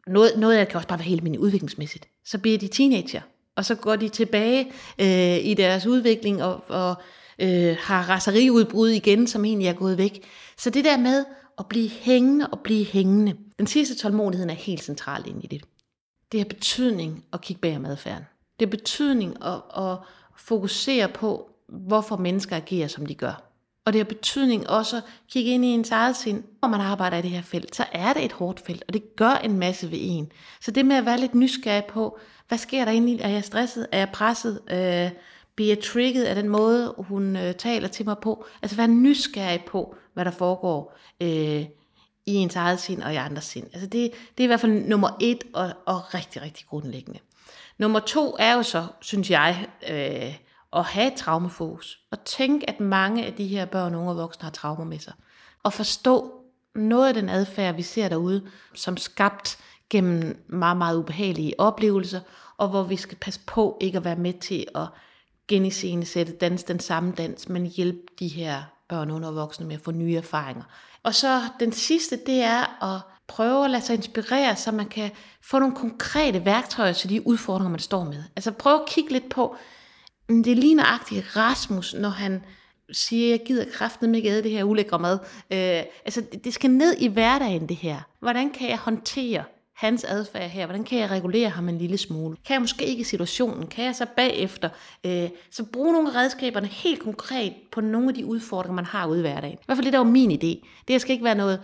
noget, 0.07 0.33
noget 0.37 0.57
af 0.57 0.67
det 0.67 0.69
kan 0.69 0.77
også 0.77 0.89
bare 0.89 0.99
være 0.99 1.09
helt 1.09 1.21
almindeligt 1.21 1.43
udviklingsmæssigt. 1.43 2.09
Så 2.25 2.39
bliver 2.39 2.59
de 2.59 2.69
teenager, 2.69 3.21
og 3.57 3.65
så 3.65 3.75
går 3.75 3.97
de 3.97 4.09
tilbage 4.09 4.73
øh, 4.99 5.47
i 5.47 5.55
deres 5.55 5.87
udvikling, 5.87 6.43
og, 6.43 6.65
og 6.69 6.95
øh, 7.39 7.77
har 7.81 8.03
raseriudbrud 8.03 8.89
igen, 8.89 9.27
som 9.27 9.45
egentlig 9.45 9.69
er 9.69 9.73
gået 9.73 9.99
væk. 9.99 10.25
Så 10.59 10.71
det 10.71 10.85
der 10.85 10.97
med 10.97 11.25
at 11.59 11.67
blive 11.67 11.89
hængende 11.89 12.47
og 12.47 12.61
blive 12.61 12.85
hængende. 12.85 13.37
Den 13.59 13.67
sidste 13.67 13.95
tålmodighed 13.97 14.49
er 14.49 14.55
helt 14.55 14.83
central 14.83 15.23
ind 15.27 15.45
i 15.45 15.47
det. 15.47 15.65
Det 16.33 16.41
har 16.41 16.45
betydning 16.45 17.25
at 17.33 17.41
kigge 17.41 17.61
bag 17.61 17.77
om 17.77 17.85
adfærden. 17.85 18.25
Det 18.61 18.69
har 18.69 18.71
betydning 18.71 19.45
at, 19.45 19.61
at 19.77 19.99
fokusere 20.39 21.09
på, 21.09 21.51
hvorfor 21.69 22.17
mennesker 22.17 22.57
agerer, 22.57 22.89
som 22.89 23.07
de 23.07 23.15
gør. 23.15 23.43
Og 23.85 23.93
det 23.93 23.99
har 23.99 24.05
betydning 24.05 24.71
også 24.71 24.97
at 24.97 25.03
kigge 25.29 25.51
ind 25.51 25.65
i 25.65 25.69
ens 25.69 25.91
eget 25.91 26.17
sind. 26.17 26.45
Når 26.63 26.69
man 26.69 26.81
arbejder 26.81 27.19
i 27.19 27.23
det 27.23 27.31
her 27.31 27.43
felt, 27.43 27.77
så 27.77 27.85
er 27.93 28.13
det 28.13 28.25
et 28.25 28.33
hårdt 28.33 28.61
felt, 28.61 28.85
og 28.89 28.95
det 28.95 29.17
gør 29.17 29.31
en 29.31 29.59
masse 29.59 29.91
ved 29.91 29.99
en. 30.01 30.33
Så 30.61 30.71
det 30.71 30.87
med 30.87 30.97
at 30.97 31.07
være 31.07 31.21
lidt 31.21 31.35
nysgerrig 31.35 31.85
på, 31.85 32.19
hvad 32.49 32.59
sker 32.59 32.85
der 32.85 32.93
egentlig? 32.93 33.21
Er 33.21 33.29
jeg 33.29 33.45
stresset? 33.45 33.87
Er 33.93 33.99
jeg 33.99 34.09
presset? 34.13 34.61
Øh, 34.71 35.11
bliver 35.55 35.69
jeg 35.69 35.85
trigget 35.85 36.25
af 36.25 36.35
den 36.35 36.49
måde, 36.49 36.95
hun 36.99 37.37
øh, 37.37 37.55
taler 37.55 37.89
til 37.89 38.07
mig 38.07 38.19
på? 38.19 38.47
Altså 38.63 38.77
være 38.77 38.89
nysgerrig 38.89 39.65
på, 39.65 39.95
hvad 40.15 40.25
der 40.25 40.31
foregår 40.31 40.97
øh, 41.21 41.65
i 42.27 42.35
ens 42.35 42.57
eget 42.57 42.81
sind 42.81 43.03
og 43.03 43.13
i 43.13 43.17
andres 43.17 43.45
sind. 43.45 43.67
Altså 43.73 43.87
det, 43.87 44.11
det 44.13 44.41
er 44.41 44.45
i 44.45 44.47
hvert 44.47 44.61
fald 44.61 44.73
nummer 44.73 45.17
et 45.21 45.45
og, 45.53 45.71
og 45.87 46.15
rigtig, 46.15 46.43
rigtig 46.43 46.67
grundlæggende. 46.67 47.19
Nummer 47.79 48.01
to 48.01 48.37
er 48.39 48.55
jo 48.55 48.63
så, 48.63 48.87
synes 49.01 49.31
jeg, 49.31 49.67
øh, 49.91 50.35
at 50.73 50.85
have 50.85 51.13
traumefokus. 51.17 52.01
Og 52.11 52.25
tænke, 52.25 52.71
at 52.71 52.81
mange 52.81 53.27
af 53.27 53.35
de 53.35 53.47
her 53.47 53.65
børn, 53.65 53.95
unge 53.95 54.11
og 54.11 54.17
voksne 54.17 54.45
har 54.45 54.51
traumer 54.51 54.85
med 54.85 54.99
sig. 54.99 55.13
Og 55.63 55.73
forstå 55.73 56.33
noget 56.75 57.09
af 57.09 57.15
den 57.15 57.29
adfærd, 57.29 57.75
vi 57.75 57.83
ser 57.83 58.09
derude, 58.09 58.47
som 58.75 58.97
skabt 58.97 59.59
gennem 59.91 60.45
meget, 60.49 60.77
meget 60.77 60.97
ubehagelige 60.97 61.61
oplevelser, 61.61 62.21
og 62.57 62.69
hvor 62.69 62.83
vi 62.83 62.97
skal 62.97 63.19
passe 63.19 63.41
på 63.47 63.79
ikke 63.81 63.99
at 63.99 64.05
være 64.05 64.17
med 64.17 64.33
til 64.33 64.67
at 64.75 64.87
geniscenesætte 65.49 66.33
dans 66.33 66.65
den 66.65 66.81
samme 66.81 67.13
dans, 67.13 67.49
men 67.49 67.67
hjælpe 67.67 68.03
de 68.19 68.29
her 68.29 68.63
børn, 68.89 69.11
unge 69.11 69.29
og 69.29 69.37
voksne 69.37 69.67
med 69.67 69.75
at 69.75 69.83
få 69.83 69.91
nye 69.91 70.17
erfaringer. 70.17 70.63
Og 71.03 71.15
så 71.15 71.43
den 71.61 71.73
sidste, 71.73 72.19
det 72.27 72.43
er 72.43 72.95
at 72.95 73.01
prøve 73.29 73.65
at 73.65 73.71
lade 73.71 73.83
sig 73.83 73.97
inspirere, 73.97 74.57
så 74.57 74.73
man 74.73 74.87
kan 74.87 75.11
få 75.43 75.59
nogle 75.59 75.75
konkrete 75.75 76.45
værktøjer 76.45 76.93
til 76.93 77.11
de 77.11 77.27
udfordringer, 77.27 77.71
man 77.71 77.81
står 77.81 78.05
med. 78.05 78.23
Altså 78.37 78.51
prøve 78.51 78.81
at 78.81 78.89
kigge 78.89 79.13
lidt 79.13 79.29
på, 79.29 79.57
mm, 80.29 80.43
det 80.43 80.51
er 80.53 80.57
lige 80.57 80.75
nøjagtigt 80.75 81.37
Rasmus, 81.37 81.95
når 81.95 82.09
han 82.09 82.43
siger, 82.93 83.31
jeg 83.31 83.41
gider 83.47 83.65
kraften 83.73 84.15
ikke 84.15 84.29
æde 84.29 84.43
det 84.43 84.51
her 84.51 84.65
ulækre 84.65 84.99
mad. 84.99 85.19
Øh, 85.51 85.83
altså, 86.05 86.23
det 86.45 86.55
skal 86.55 86.71
ned 86.71 86.97
i 86.99 87.07
hverdagen, 87.07 87.69
det 87.69 87.77
her. 87.77 88.01
Hvordan 88.21 88.51
kan 88.51 88.69
jeg 88.69 88.79
håndtere 88.79 89.45
hans 89.77 90.05
adfærd 90.05 90.51
her? 90.51 90.67
Hvordan 90.67 90.85
kan 90.85 90.99
jeg 90.99 91.11
regulere 91.11 91.49
ham 91.49 91.69
en 91.69 91.79
lille 91.79 91.99
smule? 91.99 92.37
Kan 92.47 92.55
jeg 92.55 92.61
måske 92.61 92.85
ikke 92.85 93.01
i 93.01 93.05
situationen? 93.05 93.67
Kan 93.67 93.85
jeg 93.85 93.97
så 93.97 94.07
bagefter? 94.17 94.69
Øh, 95.05 95.29
så 95.51 95.65
bruge 95.65 95.93
nogle 95.93 96.09
af 96.09 96.15
redskaberne 96.15 96.67
helt 96.67 97.01
konkret 97.01 97.53
på 97.73 97.81
nogle 97.81 98.09
af 98.09 98.15
de 98.15 98.27
udfordringer, 98.27 98.75
man 98.75 98.85
har 98.85 99.07
ude 99.07 99.19
i 99.19 99.23
hverdagen. 99.23 99.59
I 99.59 99.63
hvert 99.67 99.77
fald 99.77 99.85
det, 99.85 99.93
der 99.93 99.99
var 99.99 100.05
min 100.05 100.31
idé. 100.31 100.83
Det 100.89 101.01
skal 101.01 101.13
ikke 101.13 101.25
være 101.25 101.35
noget 101.35 101.61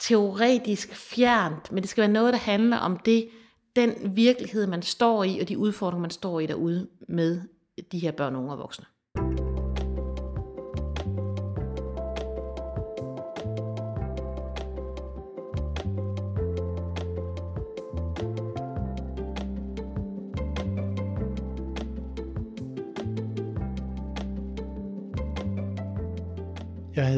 teoretisk 0.00 0.94
fjernt, 0.94 1.72
men 1.72 1.82
det 1.82 1.90
skal 1.90 2.02
være 2.02 2.12
noget, 2.12 2.32
der 2.32 2.38
handler 2.38 2.76
om 2.76 2.96
det, 2.96 3.28
den 3.76 4.16
virkelighed, 4.16 4.66
man 4.66 4.82
står 4.82 5.24
i, 5.24 5.38
og 5.40 5.48
de 5.48 5.58
udfordringer, 5.58 6.00
man 6.00 6.10
står 6.10 6.40
i 6.40 6.46
derude 6.46 6.88
med 7.08 7.42
de 7.92 7.98
her 7.98 8.12
børn, 8.12 8.36
unge 8.36 8.52
og 8.52 8.58
voksne. 8.58 8.84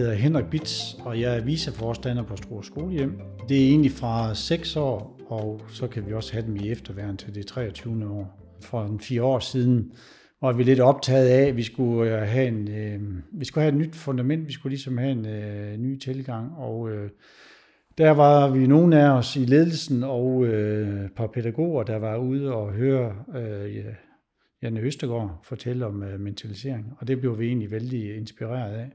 Hedder 0.02 0.16
Henrik 0.16 0.50
Bits, 0.50 0.97
og 1.04 1.21
jeg 1.21 1.37
er 1.37 1.40
viceforstander 1.40 2.23
på 2.23 2.37
Struer 2.37 2.62
Skolehjem. 2.62 3.21
Det 3.49 3.64
er 3.64 3.68
egentlig 3.68 3.92
fra 3.92 4.35
6 4.35 4.76
år, 4.76 5.21
og 5.28 5.61
så 5.68 5.87
kan 5.87 6.06
vi 6.06 6.12
også 6.12 6.32
have 6.32 6.47
dem 6.47 6.56
i 6.56 6.71
efterværen 6.71 7.16
til 7.16 7.35
det 7.35 7.47
23. 7.47 8.11
år. 8.11 8.56
For 8.61 8.85
en 8.85 9.00
fire 9.00 9.23
år 9.23 9.38
siden 9.38 9.92
var 10.40 10.52
vi 10.52 10.62
lidt 10.62 10.80
optaget 10.80 11.28
af, 11.28 11.49
at 11.49 11.56
vi 11.56 11.62
skulle 11.62 12.16
øh, 12.16 12.28
have, 12.28 12.49
en, 12.49 12.68
øh, 12.68 13.00
vi 13.32 13.44
skulle 13.44 13.62
have 13.62 13.73
et 13.73 13.78
nyt 13.78 13.94
fundament, 13.94 14.47
vi 14.47 14.52
skulle 14.52 14.71
ligesom 14.71 14.99
have 14.99 15.12
en 15.12 15.26
øh, 15.26 15.76
ny 15.76 15.99
tilgang, 15.99 16.52
og 16.56 16.90
øh, 16.90 17.11
der 17.99 18.11
var 18.11 18.50
vi 18.50 18.66
nogle 18.66 19.00
af 19.00 19.11
os 19.11 19.37
i 19.37 19.44
ledelsen 19.44 20.02
og 20.02 20.47
øh, 20.47 21.04
et 21.04 21.12
par 21.16 21.26
pædagoger, 21.26 21.82
der 21.82 21.97
var 21.97 22.16
ude 22.16 22.54
og 22.54 22.73
høre 22.73 23.14
øh, 23.37 23.85
Janne 24.62 24.80
Østergaard 24.80 25.40
fortælle 25.44 25.87
om 25.87 26.02
øh, 26.02 26.21
mentalisering, 26.21 26.92
og 26.99 27.09
det 27.09 27.21
blev 27.21 27.38
vi 27.38 27.47
egentlig 27.47 27.71
vældig 27.71 28.16
inspireret 28.16 28.75
af. 28.75 28.90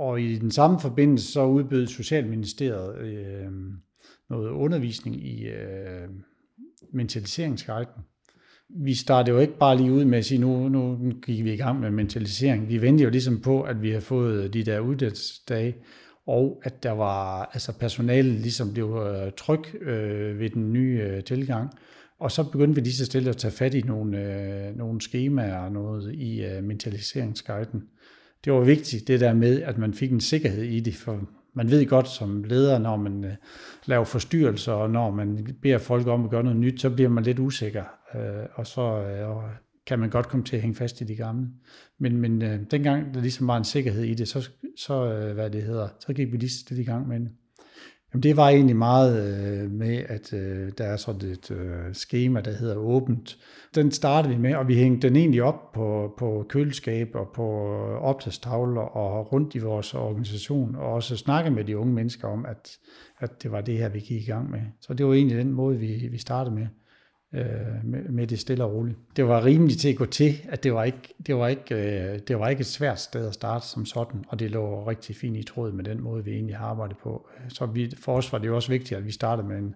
Og 0.00 0.20
i 0.20 0.38
den 0.38 0.50
samme 0.50 0.80
forbindelse 0.80 1.32
så 1.32 1.44
udbød 1.44 1.86
Socialministeriet 1.86 2.98
øh, 2.98 3.52
noget 4.30 4.50
undervisning 4.50 5.26
i 5.26 5.48
øh, 5.48 6.08
mentaliseringsguiden. 6.92 8.02
Vi 8.68 8.94
startede 8.94 9.34
jo 9.34 9.40
ikke 9.40 9.58
bare 9.58 9.76
lige 9.76 9.92
ud 9.92 10.04
med 10.04 10.18
at 10.18 10.24
sige, 10.24 10.40
nu, 10.40 10.68
nu 10.68 11.12
gik 11.22 11.44
vi 11.44 11.52
i 11.52 11.56
gang 11.56 11.80
med 11.80 11.90
mentalisering. 11.90 12.68
Vi 12.68 12.82
ventede 12.82 13.04
jo 13.04 13.10
ligesom 13.10 13.40
på, 13.40 13.62
at 13.62 13.82
vi 13.82 13.90
har 13.90 14.00
fået 14.00 14.54
de 14.54 14.62
der 14.62 14.80
uddannelsesdage, 14.80 15.76
og 16.26 16.60
at 16.64 16.82
der 16.82 16.90
var, 16.90 17.50
altså 17.52 17.78
personalet 17.78 18.40
ligesom 18.40 18.72
blev 18.72 19.06
øh, 19.06 19.32
tryg 19.36 19.74
øh, 19.74 20.38
ved 20.38 20.50
den 20.50 20.72
nye 20.72 21.00
øh, 21.02 21.24
tilgang. 21.24 21.70
Og 22.20 22.30
så 22.30 22.50
begyndte 22.50 22.74
vi 22.74 22.80
lige 22.80 22.94
så 22.94 23.06
stille 23.06 23.30
at 23.30 23.36
tage 23.36 23.52
fat 23.52 23.74
i 23.74 23.80
nogle, 23.80 24.18
øh, 24.18 24.76
nogle 24.76 25.00
skemaer 25.00 25.58
og 25.58 25.72
noget 25.72 26.14
i 26.14 26.44
øh, 26.44 26.64
mentaliseringsguiden 26.64 27.82
det 28.44 28.52
var 28.52 28.60
vigtigt, 28.60 29.08
det 29.08 29.20
der 29.20 29.34
med, 29.34 29.62
at 29.62 29.78
man 29.78 29.94
fik 29.94 30.12
en 30.12 30.20
sikkerhed 30.20 30.62
i 30.62 30.80
det, 30.80 30.94
for 30.94 31.28
man 31.54 31.70
ved 31.70 31.86
godt 31.86 32.08
som 32.08 32.44
leder, 32.44 32.78
når 32.78 32.96
man 32.96 33.24
øh, 33.24 33.32
laver 33.84 34.04
forstyrrelser, 34.04 34.72
og 34.72 34.90
når 34.90 35.10
man 35.10 35.56
beder 35.62 35.78
folk 35.78 36.06
om 36.06 36.24
at 36.24 36.30
gøre 36.30 36.42
noget 36.42 36.58
nyt, 36.58 36.80
så 36.80 36.90
bliver 36.90 37.10
man 37.10 37.24
lidt 37.24 37.38
usikker, 37.38 37.84
øh, 38.14 38.46
og 38.54 38.66
så 38.66 38.82
øh, 38.82 39.50
kan 39.86 39.98
man 39.98 40.10
godt 40.10 40.28
komme 40.28 40.44
til 40.44 40.56
at 40.56 40.62
hænge 40.62 40.74
fast 40.74 41.00
i 41.00 41.04
de 41.04 41.16
gamle. 41.16 41.48
Men, 41.98 42.16
men 42.16 42.40
dengang 42.70 43.14
der 43.14 43.20
ligesom 43.20 43.46
var 43.46 43.56
en 43.56 43.64
sikkerhed 43.64 44.02
i 44.02 44.14
det, 44.14 44.28
så, 44.28 44.50
så 44.76 45.08
hvad 45.34 45.50
det 45.50 45.62
hedder, 45.62 45.88
så 46.00 46.12
gik 46.12 46.32
vi 46.32 46.36
lige 46.36 46.50
stille 46.50 46.82
i 46.82 46.86
gang 46.86 47.08
med 47.08 47.20
det. 47.20 47.28
Jamen 48.12 48.22
det 48.22 48.36
var 48.36 48.48
egentlig 48.48 48.76
meget 48.76 49.40
øh, 49.62 49.70
med, 49.70 50.04
at 50.08 50.32
øh, 50.32 50.72
der 50.78 50.84
er 50.84 50.96
sådan 50.96 51.30
et 51.30 51.50
øh, 51.50 51.92
schema, 51.92 52.40
der 52.40 52.52
hedder 52.52 52.76
åbent. 52.76 53.38
Den 53.74 53.90
startede 53.90 54.34
vi 54.34 54.40
med, 54.40 54.54
og 54.54 54.68
vi 54.68 54.74
hængte 54.74 55.08
den 55.08 55.16
egentlig 55.16 55.42
op 55.42 55.72
på, 55.72 56.14
på 56.18 56.46
køleskab 56.48 57.08
og 57.14 57.28
på 57.34 57.42
øh, 57.42 58.02
optagstavler 58.02 58.80
og 58.80 59.32
rundt 59.32 59.54
i 59.54 59.58
vores 59.58 59.94
organisation, 59.94 60.76
og 60.76 60.92
også 60.92 61.16
snakke 61.16 61.50
med 61.50 61.64
de 61.64 61.78
unge 61.78 61.94
mennesker 61.94 62.28
om, 62.28 62.46
at, 62.46 62.78
at 63.18 63.42
det 63.42 63.52
var 63.52 63.60
det 63.60 63.78
her, 63.78 63.88
vi 63.88 64.00
gik 64.00 64.22
i 64.22 64.30
gang 64.30 64.50
med. 64.50 64.60
Så 64.80 64.94
det 64.94 65.06
var 65.06 65.14
egentlig 65.14 65.38
den 65.38 65.52
måde, 65.52 65.78
vi, 65.78 66.08
vi 66.10 66.18
startede 66.18 66.54
med 66.54 66.66
øh, 67.34 67.84
med, 67.84 68.02
med 68.08 68.26
det 68.26 68.38
stille 68.38 68.64
og 68.64 68.72
roligt. 68.72 68.98
Det 69.16 69.26
var 69.28 69.44
rimeligt 69.44 69.80
til 69.80 69.88
at 69.88 69.96
gå 69.96 70.06
til, 70.06 70.34
at 70.48 70.62
det 70.64 70.74
var 70.74 70.84
ikke, 70.84 71.14
det 71.26 71.36
var 71.36 71.48
ikke, 71.48 71.74
øh, 71.74 72.18
det 72.28 72.38
var 72.38 72.48
ikke 72.48 72.60
et 72.60 72.66
svært 72.66 73.00
sted 73.00 73.26
at 73.26 73.34
starte 73.34 73.66
som 73.66 73.86
sådan, 73.86 74.24
og 74.28 74.38
det 74.38 74.50
lå 74.50 74.86
rigtig 74.88 75.16
fint 75.16 75.36
i 75.36 75.42
tråd 75.42 75.72
med 75.72 75.84
den 75.84 76.02
måde, 76.02 76.24
vi 76.24 76.30
egentlig 76.30 76.56
har 76.56 76.66
arbejdet 76.66 76.96
på. 77.02 77.28
Så 77.48 77.66
vi, 77.66 77.92
for 77.98 78.16
os 78.16 78.32
var 78.32 78.38
det 78.38 78.46
jo 78.46 78.54
også 78.54 78.68
vigtigt, 78.68 78.98
at 78.98 79.06
vi 79.06 79.12
startede 79.12 79.48
med 79.48 79.58
en, 79.58 79.74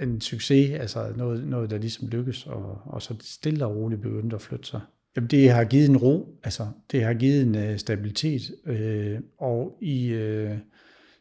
en 0.00 0.20
succes, 0.20 0.70
altså 0.70 1.12
noget, 1.16 1.46
noget 1.46 1.70
der 1.70 1.78
ligesom 1.78 2.08
lykkes, 2.08 2.46
og, 2.46 2.78
og 2.84 3.02
så 3.02 3.14
stille 3.20 3.66
og 3.66 3.76
roligt 3.76 4.02
begyndte 4.02 4.36
at 4.36 4.42
flytte 4.42 4.68
sig. 4.68 4.80
Jamen, 5.16 5.30
det 5.30 5.50
har 5.50 5.64
givet 5.64 5.88
en 5.88 5.96
ro, 5.96 6.38
altså 6.44 6.66
det 6.92 7.04
har 7.04 7.14
givet 7.14 7.42
en 7.42 7.70
uh, 7.70 7.76
stabilitet, 7.76 8.42
øh, 8.66 9.18
og 9.38 9.78
i, 9.80 10.08
øh, 10.08 10.56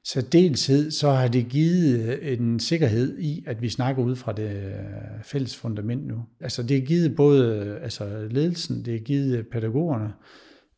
særdeleshed, 0.06 0.92
så 0.92 1.12
har 1.12 1.28
det 1.28 1.48
givet 1.50 2.00
øh, 2.00 2.40
en 2.40 2.60
sikkerhed 2.60 3.20
i, 3.20 3.44
at 3.48 3.62
vi 3.62 3.70
snakker 3.70 4.04
ud 4.04 4.16
fra 4.16 4.34
det 4.34 4.52
øh, 4.56 5.24
fælles 5.24 5.56
fundament 5.56 6.08
nu. 6.08 6.16
Altså 6.42 6.64
det 6.64 6.80
har 6.80 6.86
givet 6.86 7.16
både 7.16 7.56
øh, 7.56 7.84
altså 7.84 8.28
ledelsen, 8.32 8.86
det 8.86 8.94
har 8.94 9.00
givet 9.00 9.48
pædagogerne 9.52 10.14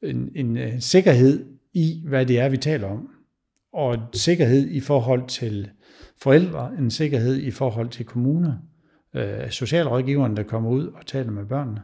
en, 0.04 0.30
en 0.36 0.82
sikkerhed 0.82 1.46
i, 1.74 2.04
hvad 2.08 2.26
det 2.26 2.40
er, 2.40 2.50
vi 2.50 2.58
taler 2.58 2.88
om. 2.88 3.08
Og 3.74 3.94
en 3.94 4.00
sikkerhed 4.14 4.70
i 4.70 4.80
forhold 4.80 5.28
til 5.28 5.70
forældre, 6.22 6.72
en 6.80 6.92
sikkerhed 6.92 7.38
i 7.38 7.52
forhold 7.52 7.90
til 7.90 8.06
kommuner, 8.06 8.54
øh, 9.16 9.50
socialrådgiveren, 9.50 10.38
der 10.38 10.44
kommer 10.44 10.70
ud 10.70 10.88
og 10.88 11.06
taler 11.06 11.32
med 11.32 11.46
børnene. 11.46 11.82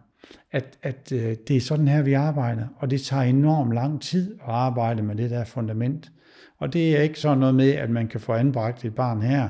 At, 0.52 0.78
at 0.84 1.12
øh, 1.12 1.36
det 1.48 1.58
er 1.58 1.62
sådan 1.62 1.88
her, 1.88 2.02
vi 2.02 2.14
arbejder, 2.14 2.68
og 2.78 2.92
det 2.92 3.02
tager 3.02 3.24
enormt 3.24 3.74
lang 3.74 4.02
tid 4.02 4.34
at 4.34 4.54
arbejde 4.54 5.04
med 5.04 5.16
det 5.16 5.30
der 5.30 5.44
fundament. 5.44 6.12
Og 6.58 6.74
det 6.74 6.98
er 6.98 7.02
ikke 7.02 7.20
sådan 7.20 7.38
noget 7.38 7.56
med, 7.56 7.72
at 7.72 7.90
man 7.90 8.08
kan 8.08 8.20
få 8.20 8.34
anbragt 8.34 8.86
et 8.86 8.96
barn 8.96 9.22
her, 9.22 9.50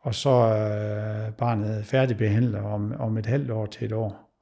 og 0.00 0.14
så 0.14 0.30
øh, 0.30 1.32
barnet 1.32 1.84
færdigbehandlet 1.84 2.60
om, 2.60 2.92
om 2.98 3.18
et 3.18 3.26
halvt 3.26 3.50
år 3.50 3.66
til 3.66 3.84
et 3.84 3.92
år. 3.92 4.32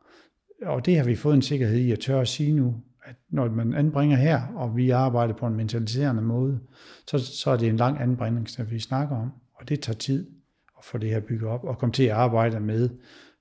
Og 0.63 0.87
det 0.87 0.97
har 0.97 1.05
vi 1.05 1.17
fået 1.17 1.35
en 1.35 1.43
sikkerhed 1.43 1.79
i 1.79 1.93
at 1.93 1.99
tør 1.99 2.21
at 2.21 2.29
sige 2.29 2.53
nu, 2.53 2.75
at 3.05 3.17
når 3.31 3.49
man 3.49 3.75
anbringer 3.75 4.17
her, 4.17 4.43
og 4.57 4.77
vi 4.77 4.91
arbejder 4.91 5.35
på 5.35 5.47
en 5.47 5.57
mentaliserende 5.57 6.23
måde, 6.23 6.61
så, 7.07 7.19
så 7.19 7.51
er 7.51 7.57
det 7.57 7.69
en 7.69 7.77
lang 7.77 8.01
anbringning, 8.01 8.49
som 8.49 8.71
vi 8.71 8.79
snakker 8.79 9.17
om. 9.17 9.33
Og 9.55 9.69
det 9.69 9.81
tager 9.81 9.97
tid 9.97 10.31
at 10.79 10.85
få 10.85 10.99
det 10.99 11.11
her 11.11 11.21
bygget 11.21 11.51
op, 11.51 11.65
og 11.65 11.79
komme 11.79 11.93
til 11.93 12.05
at 12.05 12.11
arbejde 12.11 12.61
med 12.61 12.89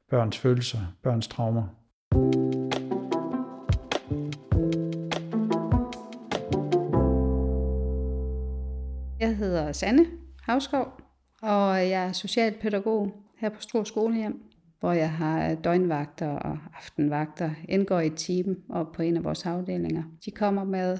børns 0.09 0.37
følelser, 0.37 0.79
børns 1.03 1.27
traumer. 1.27 1.78
Jeg 9.19 9.37
hedder 9.37 9.71
Sanne 9.71 10.05
Havskov, 10.43 11.01
og 11.41 11.77
jeg 11.77 12.07
er 12.07 12.11
socialpædagog 12.11 13.11
her 13.37 13.49
på 13.49 13.61
Struer 13.61 13.83
Skolehjem, 13.83 14.43
hvor 14.79 14.91
jeg 14.91 15.11
har 15.11 15.55
døgnvagter 15.55 16.27
og 16.27 16.57
aftenvagter, 16.77 17.51
indgår 17.67 17.99
i 17.99 18.09
team 18.09 18.61
og 18.69 18.87
på 18.93 19.01
en 19.01 19.17
af 19.17 19.23
vores 19.23 19.45
afdelinger. 19.45 20.03
De 20.25 20.31
kommer 20.31 20.63
med 20.63 20.97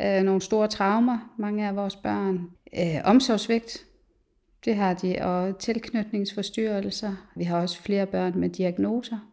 øh, 0.00 0.22
nogle 0.22 0.40
store 0.40 0.68
traumer, 0.68 1.34
mange 1.38 1.68
af 1.68 1.76
vores 1.76 1.96
børn. 1.96 2.50
Øh, 2.78 3.00
omsorgsvigt, 3.04 3.84
det 4.64 4.76
har 4.76 4.94
de, 4.94 5.16
og 5.20 5.58
tilknytningsforstyrrelser. 5.58 7.28
Vi 7.36 7.44
har 7.44 7.60
også 7.60 7.82
flere 7.82 8.06
børn 8.06 8.38
med 8.38 8.48
diagnoser. 8.48 9.31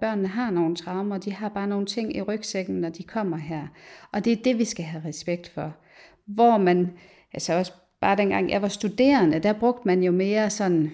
Børnene 0.00 0.28
har 0.28 0.50
nogle 0.50 0.76
traumer, 0.76 1.18
de 1.18 1.32
har 1.32 1.48
bare 1.48 1.66
nogle 1.66 1.86
ting 1.86 2.16
i 2.16 2.22
rygsækken, 2.22 2.76
når 2.76 2.88
de 2.88 3.02
kommer 3.02 3.36
her. 3.36 3.66
Og 4.12 4.24
det 4.24 4.32
er 4.32 4.42
det, 4.44 4.58
vi 4.58 4.64
skal 4.64 4.84
have 4.84 5.04
respekt 5.04 5.48
for. 5.48 5.76
Hvor 6.26 6.58
man 6.58 6.90
altså 7.32 7.54
også 7.54 7.72
bare 8.00 8.16
dengang 8.16 8.50
jeg 8.50 8.62
var 8.62 8.68
studerende, 8.68 9.38
der 9.38 9.52
brugte 9.52 9.88
man 9.88 10.02
jo 10.02 10.12
mere 10.12 10.50
sådan 10.50 10.90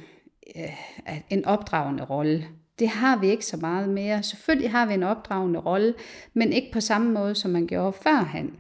øh, 0.57 1.21
en 1.31 1.45
opdragende 1.45 2.05
rolle. 2.05 2.45
Det 2.79 2.89
har 2.89 3.21
vi 3.21 3.29
ikke 3.29 3.47
så 3.47 3.57
meget 3.57 3.89
mere. 3.89 4.23
Selvfølgelig 4.23 4.71
har 4.71 4.87
vi 4.87 4.95
en 4.95 5.03
opdragende 5.03 5.59
rolle, 5.59 5.95
men 6.35 6.53
ikke 6.53 6.73
på 6.73 6.81
samme 6.81 7.13
måde, 7.13 7.35
som 7.35 7.51
man 7.51 7.67
gjorde 7.67 7.93
førhen. 7.93 8.51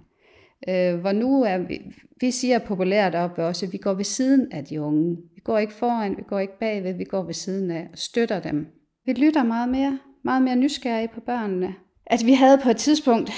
Øh, 0.68 1.00
hvor 1.00 1.12
nu 1.12 1.42
er 1.42 1.58
vi, 1.58 1.80
vi 2.20 2.30
siger 2.30 2.58
populært 2.58 3.14
op 3.14 3.38
også, 3.38 3.66
at 3.66 3.72
vi 3.72 3.78
går 3.78 3.94
ved 3.94 4.04
siden 4.04 4.52
af 4.52 4.64
de 4.64 4.80
unge. 4.80 5.16
Vi 5.34 5.40
går 5.44 5.58
ikke 5.58 5.72
foran, 5.72 6.16
vi 6.16 6.22
går 6.28 6.38
ikke 6.38 6.58
bagved, 6.58 6.94
vi 6.94 7.04
går 7.04 7.22
ved 7.22 7.34
siden 7.34 7.70
af 7.70 7.88
og 7.92 7.98
støtter 7.98 8.40
dem. 8.40 8.66
Vi 9.06 9.12
lytter 9.12 9.44
meget 9.44 9.68
mere, 9.68 9.98
meget 10.26 10.42
mere 10.42 10.56
nysgerrige 10.56 11.08
på 11.08 11.20
børnene. 11.20 11.74
At 12.06 12.26
vi 12.26 12.32
havde 12.32 12.58
på 12.58 12.70
et 12.70 12.76
tidspunkt 12.76 13.30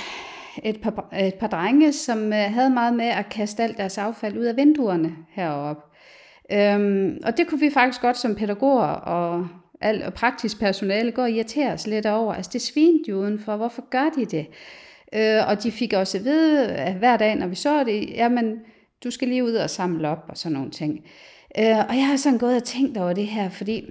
et 0.65 0.81
par, 0.81 1.15
et 1.19 1.35
par 1.35 1.47
drenge, 1.47 1.93
som 1.93 2.33
øh, 2.33 2.39
havde 2.39 2.71
meget 2.71 2.95
med 2.95 3.07
at 3.07 3.29
kaste 3.29 3.63
alt 3.63 3.77
deres 3.77 3.99
affald 3.99 4.39
ud 4.39 4.45
af 4.45 4.57
vinduerne 4.57 5.17
heroppe. 5.31 5.83
Øhm, 6.53 7.19
og 7.25 7.37
det 7.37 7.47
kunne 7.47 7.61
vi 7.61 7.71
faktisk 7.71 8.03
godt 8.03 8.17
som 8.17 8.35
pædagoger 8.35 8.87
og, 8.87 9.49
al, 9.81 10.03
og 10.03 10.15
praktisk 10.15 10.61
personale 10.61 11.13
gå 11.13 11.23
og 11.23 11.31
irritere 11.31 11.73
os 11.73 11.87
lidt 11.87 12.07
over. 12.07 12.35
Altså 12.35 12.51
det 12.53 12.63
svinte 12.63 13.11
jo 13.11 13.17
udenfor, 13.17 13.57
hvorfor 13.57 13.89
gør 13.91 14.09
de 14.17 14.25
det? 14.25 14.47
Øh, 15.15 15.49
og 15.49 15.63
de 15.63 15.73
fik 15.73 15.93
også 15.93 16.19
at 16.19 16.25
vide 16.25 16.69
at 16.69 16.95
hver 16.95 17.17
dag, 17.17 17.37
når 17.37 17.47
vi 17.47 17.55
så 17.55 17.85
det, 17.85 18.11
jamen, 18.11 18.59
du 19.05 19.11
skal 19.11 19.29
lige 19.29 19.45
ud 19.45 19.53
og 19.53 19.71
samle 19.71 20.09
op 20.09 20.25
og 20.29 20.37
sådan 20.37 20.53
nogle 20.53 20.71
ting. 20.71 21.01
Øh, 21.59 21.79
og 21.89 21.97
jeg 21.97 22.07
har 22.07 22.17
sådan 22.17 22.39
gået 22.39 22.57
og 22.57 22.65
tænkt 22.65 22.99
over 22.99 23.13
det 23.13 23.27
her, 23.27 23.51
fordi 23.51 23.85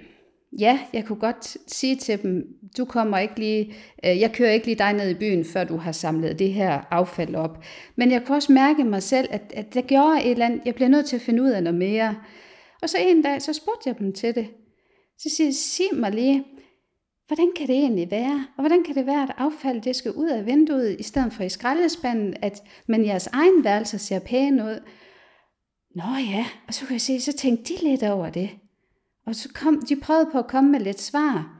ja, 0.52 0.80
jeg 0.92 1.04
kunne 1.04 1.18
godt 1.18 1.56
sige 1.66 1.96
til 1.96 2.22
dem, 2.22 2.46
du 2.78 2.84
kommer 2.84 3.18
ikke 3.18 3.38
lige, 3.38 3.74
øh, 4.04 4.20
jeg 4.20 4.32
kører 4.32 4.50
ikke 4.50 4.66
lige 4.66 4.78
dig 4.78 4.92
ned 4.92 5.10
i 5.10 5.14
byen, 5.14 5.44
før 5.44 5.64
du 5.64 5.76
har 5.76 5.92
samlet 5.92 6.38
det 6.38 6.52
her 6.52 6.80
affald 6.90 7.34
op. 7.34 7.64
Men 7.96 8.10
jeg 8.10 8.24
kunne 8.24 8.36
også 8.36 8.52
mærke 8.52 8.84
mig 8.84 9.02
selv, 9.02 9.28
at, 9.30 9.52
at 9.54 9.74
det 9.74 9.86
gjorde 9.86 10.24
et 10.24 10.30
eller 10.30 10.46
andet, 10.46 10.60
jeg 10.64 10.74
bliver 10.74 10.88
nødt 10.88 11.06
til 11.06 11.16
at 11.16 11.22
finde 11.22 11.42
ud 11.42 11.50
af 11.50 11.62
noget 11.62 11.78
mere. 11.78 12.16
Og 12.82 12.88
så 12.88 12.96
en 13.00 13.22
dag, 13.22 13.42
så 13.42 13.52
spurgte 13.52 13.88
jeg 13.88 13.98
dem 13.98 14.12
til 14.12 14.34
det. 14.34 14.48
Så 15.18 15.28
siger 15.36 15.46
jeg, 15.46 15.54
sig 15.54 15.86
mig 15.92 16.12
lige, 16.12 16.44
hvordan 17.26 17.52
kan 17.56 17.66
det 17.66 17.76
egentlig 17.76 18.10
være? 18.10 18.46
Og 18.56 18.62
hvordan 18.62 18.84
kan 18.84 18.94
det 18.94 19.06
være, 19.06 19.22
at 19.22 19.34
affald 19.38 19.82
det 19.82 19.96
skal 19.96 20.12
ud 20.12 20.28
af 20.28 20.46
vinduet, 20.46 20.96
i 20.98 21.02
stedet 21.02 21.32
for 21.32 21.42
i 21.42 21.48
skraldespanden, 21.48 22.34
at 22.42 22.62
men 22.86 23.04
jeres 23.04 23.26
egen 23.26 23.64
værelse 23.64 23.98
ser 23.98 24.18
pæne 24.18 24.64
ud? 24.64 24.80
Nå 25.94 26.16
ja, 26.30 26.46
og 26.66 26.74
så 26.74 26.86
kan 26.86 26.92
jeg 26.92 27.00
se, 27.00 27.20
så 27.20 27.32
tænkte 27.32 27.74
de 27.74 27.88
lidt 27.88 28.02
over 28.02 28.30
det. 28.30 28.50
Og 29.28 29.34
så 29.34 29.48
kom, 29.54 29.82
de 29.88 29.96
prøvede 29.96 30.28
på 30.32 30.38
at 30.38 30.46
komme 30.46 30.70
med 30.70 30.80
lidt 30.80 31.00
svar. 31.00 31.58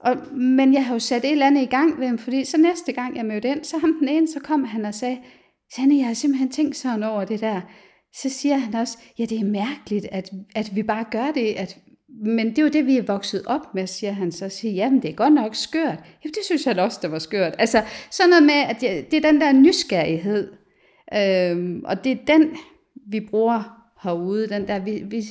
Og, 0.00 0.16
men 0.36 0.72
jeg 0.72 0.86
har 0.86 0.94
jo 0.94 0.98
sat 0.98 1.24
et 1.24 1.32
eller 1.32 1.46
andet 1.46 1.62
i 1.62 1.66
gang 1.66 2.00
ved 2.00 2.06
dem, 2.06 2.18
fordi 2.18 2.44
så 2.44 2.58
næste 2.58 2.92
gang 2.92 3.16
jeg 3.16 3.26
mødte 3.26 3.48
ind, 3.48 3.64
så 3.64 3.78
ham 3.78 3.96
den 4.00 4.08
ene, 4.08 4.28
så 4.28 4.40
kom 4.40 4.64
han 4.64 4.84
og 4.84 4.94
sagde, 4.94 5.18
Sanne, 5.74 5.96
jeg 5.96 6.06
har 6.06 6.14
simpelthen 6.14 6.50
tænkt 6.50 6.76
sådan 6.76 7.02
over 7.02 7.24
det 7.24 7.40
der. 7.40 7.60
Så 8.14 8.28
siger 8.28 8.56
han 8.56 8.74
også, 8.74 8.98
ja 9.18 9.24
det 9.24 9.40
er 9.40 9.44
mærkeligt, 9.44 10.06
at, 10.12 10.30
at 10.54 10.76
vi 10.76 10.82
bare 10.82 11.04
gør 11.10 11.30
det, 11.30 11.46
at, 11.46 11.78
men 12.08 12.50
det 12.50 12.58
er 12.58 12.62
jo 12.62 12.68
det, 12.68 12.86
vi 12.86 12.96
er 12.96 13.02
vokset 13.02 13.42
op 13.46 13.74
med, 13.74 13.86
siger 13.86 14.12
han 14.12 14.32
så. 14.32 14.48
Siger, 14.48 14.74
jamen 14.74 15.02
det 15.02 15.10
er 15.10 15.14
godt 15.14 15.34
nok 15.34 15.54
skørt. 15.54 15.98
Jamen 16.24 16.34
det 16.34 16.44
synes 16.44 16.64
han 16.64 16.78
også, 16.78 16.98
det 17.02 17.10
var 17.10 17.18
skørt. 17.18 17.54
Altså 17.58 17.82
sådan 18.10 18.30
noget 18.30 18.42
med, 18.42 18.54
at 18.54 18.80
det 18.80 19.14
er 19.14 19.30
den 19.30 19.40
der 19.40 19.52
nysgerrighed, 19.52 20.52
øhm, 21.14 21.82
og 21.84 22.04
det 22.04 22.12
er 22.12 22.24
den, 22.26 22.56
vi 23.10 23.20
bruger 23.20 23.88
herude, 24.02 24.48
den 24.48 24.68
der, 24.68 24.78
vi, 24.78 25.02
vi, 25.06 25.22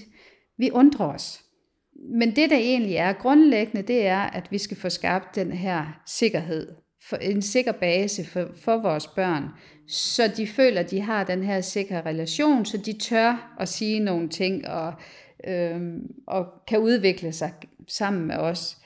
vi 0.58 0.72
undrer 0.72 1.06
os 1.06 1.44
men 2.10 2.36
det, 2.36 2.50
der 2.50 2.58
egentlig 2.58 2.96
er 2.96 3.13
grundlæggende, 3.13 3.81
det 3.81 4.08
er, 4.08 4.20
at 4.20 4.51
vi 4.51 4.58
skal 4.58 4.77
få 4.77 4.89
skabt 4.89 5.36
den 5.36 5.51
her 5.51 6.01
sikkerhed, 6.08 6.67
for 7.10 7.15
en 7.15 7.41
sikker 7.41 7.72
base 7.72 8.25
for, 8.25 8.48
for 8.55 8.77
vores 8.77 9.08
børn, 9.08 9.43
så 9.88 10.27
de 10.38 10.48
føler, 10.48 10.81
at 10.81 10.91
de 10.91 11.01
har 11.01 11.24
den 11.24 11.43
her 11.43 11.62
sikre 11.62 12.01
relation, 12.01 12.65
så 12.65 12.77
de 12.77 12.93
tør 12.93 13.55
at 13.60 13.70
sige 13.70 14.00
nogle 14.00 14.29
ting 14.29 14.67
og, 14.67 14.93
øh, 15.48 15.81
og 16.27 16.46
kan 16.67 16.79
udvikle 16.79 17.34
sig 17.34 17.53
sammen 17.88 18.27
med 18.27 18.36
os. 18.36 18.77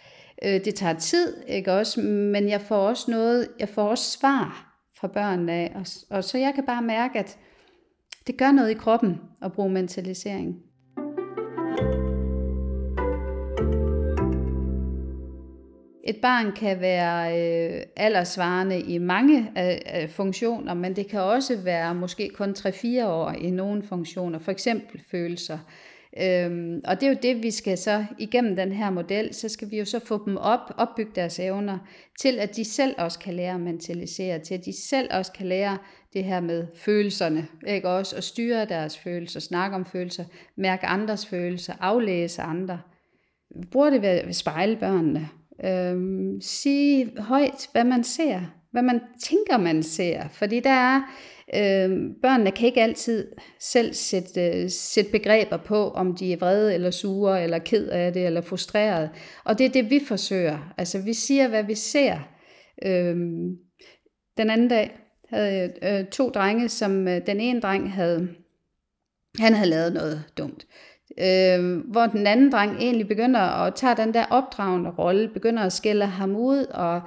Øh, 0.43 0.65
det 0.65 0.75
tager 0.75 0.99
tid, 0.99 1.43
ikke 1.47 1.73
også, 1.73 2.01
men 2.01 2.49
jeg 2.49 2.61
får 2.61 2.77
også 2.77 3.11
noget, 3.11 3.47
jeg 3.59 3.69
får 3.69 3.83
også 3.83 4.17
svar 4.19 4.75
fra 4.99 5.07
børnene 5.07 5.53
af, 5.53 5.71
og, 5.75 5.85
og 6.09 6.23
så 6.23 6.37
jeg 6.37 6.53
kan 6.55 6.65
bare 6.65 6.81
mærke, 6.81 7.19
at 7.19 7.37
det 8.27 8.37
gør 8.37 8.51
noget 8.51 8.69
i 8.69 8.73
kroppen 8.73 9.19
at 9.41 9.53
bruge 9.53 9.69
mentalisering. 9.69 10.64
Et 16.07 16.15
barn 16.21 16.51
kan 16.51 16.81
være 16.81 17.39
øh, 17.39 17.81
aldersvarende 17.95 18.79
i 18.79 18.97
mange 18.97 19.51
øh, 19.57 20.01
øh, 20.01 20.09
funktioner, 20.09 20.73
men 20.73 20.95
det 20.95 21.07
kan 21.07 21.19
også 21.19 21.57
være 21.57 21.95
måske 21.95 22.29
kun 22.29 22.55
3-4 22.59 23.05
år 23.05 23.31
i 23.31 23.49
nogle 23.49 23.83
funktioner, 23.83 24.39
for 24.39 24.51
eksempel 24.51 25.01
følelser. 25.11 25.57
Øhm, 26.21 26.81
og 26.85 27.01
det 27.01 27.07
er 27.07 27.11
jo 27.11 27.17
det, 27.21 27.43
vi 27.43 27.51
skal 27.51 27.77
så 27.77 28.05
igennem 28.19 28.55
den 28.55 28.71
her 28.71 28.89
model, 28.89 29.33
så 29.33 29.49
skal 29.49 29.71
vi 29.71 29.77
jo 29.77 29.85
så 29.85 29.99
få 29.99 30.25
dem 30.25 30.37
op, 30.37 30.59
opbygge 30.77 31.11
deres 31.15 31.39
evner, 31.39 31.77
til 32.19 32.39
at 32.39 32.55
de 32.55 32.65
selv 32.65 32.95
også 32.97 33.19
kan 33.19 33.33
lære 33.33 33.53
at 33.53 33.59
mentalisere, 33.59 34.39
til 34.39 34.53
at 34.53 34.65
de 34.65 34.87
selv 34.87 35.09
også 35.11 35.31
kan 35.31 35.47
lære 35.47 35.77
det 36.13 36.23
her 36.23 36.39
med 36.39 36.67
følelserne, 36.75 37.47
ikke 37.67 37.89
også, 37.89 38.15
at 38.15 38.23
styre 38.23 38.65
deres 38.65 38.97
følelser, 38.97 39.39
snakke 39.39 39.75
om 39.75 39.85
følelser, 39.85 40.25
mærke 40.57 40.85
andres 40.85 41.25
følelser, 41.25 41.73
aflæse 41.79 42.41
andre. 42.41 42.79
Bruger 43.71 43.89
det 43.89 44.01
ved, 44.01 44.25
ved 44.25 44.33
spejlbørnene, 44.33 45.29
Øhm, 45.63 46.41
sige 46.41 47.11
højt, 47.19 47.69
hvad 47.71 47.83
man 47.83 48.03
ser, 48.03 48.41
hvad 48.71 48.83
man 48.83 48.99
tænker, 49.23 49.57
man 49.57 49.83
ser. 49.83 50.27
Fordi 50.27 50.59
der 50.59 50.69
er, 50.69 51.01
øhm, 51.55 52.13
børnene 52.21 52.51
kan 52.51 52.67
ikke 52.67 52.81
altid 52.81 53.31
selv 53.59 53.93
sætte, 53.93 54.41
øh, 54.41 54.69
sætte 54.69 55.11
begreber 55.11 55.57
på, 55.57 55.89
om 55.89 56.15
de 56.15 56.33
er 56.33 56.37
vrede 56.37 56.73
eller 56.73 56.91
sure, 56.91 57.43
eller 57.43 57.59
ked 57.59 57.87
af 57.87 58.13
det, 58.13 58.25
eller 58.25 58.41
frustreret. 58.41 59.09
Og 59.43 59.57
det 59.57 59.65
er 59.65 59.69
det, 59.69 59.89
vi 59.89 59.99
forsøger. 60.07 60.73
Altså, 60.77 60.99
vi 60.99 61.13
siger, 61.13 61.47
hvad 61.47 61.63
vi 61.63 61.75
ser. 61.75 62.19
Øhm, 62.85 63.57
den 64.37 64.49
anden 64.49 64.67
dag 64.67 64.99
havde 65.29 65.53
jeg 65.53 65.99
øh, 66.01 66.07
to 66.07 66.29
drenge, 66.29 66.69
som 66.69 67.07
øh, 67.07 67.27
den 67.27 67.39
ene 67.39 67.61
dreng 67.61 67.93
havde, 67.93 68.29
han 69.39 69.53
havde 69.53 69.69
lavet 69.69 69.93
noget 69.93 70.23
dumt. 70.37 70.67
Øh, 71.19 71.77
hvor 71.77 72.05
den 72.05 72.27
anden 72.27 72.51
dreng 72.51 72.77
egentlig 72.79 73.07
begynder 73.07 73.39
at 73.39 73.75
tage 73.75 73.95
den 73.95 74.13
der 74.13 74.25
opdragende 74.29 74.89
rolle, 74.89 75.27
begynder 75.27 75.63
at 75.63 75.73
skælde 75.73 76.05
ham 76.05 76.35
ud 76.35 76.65
og 76.65 77.01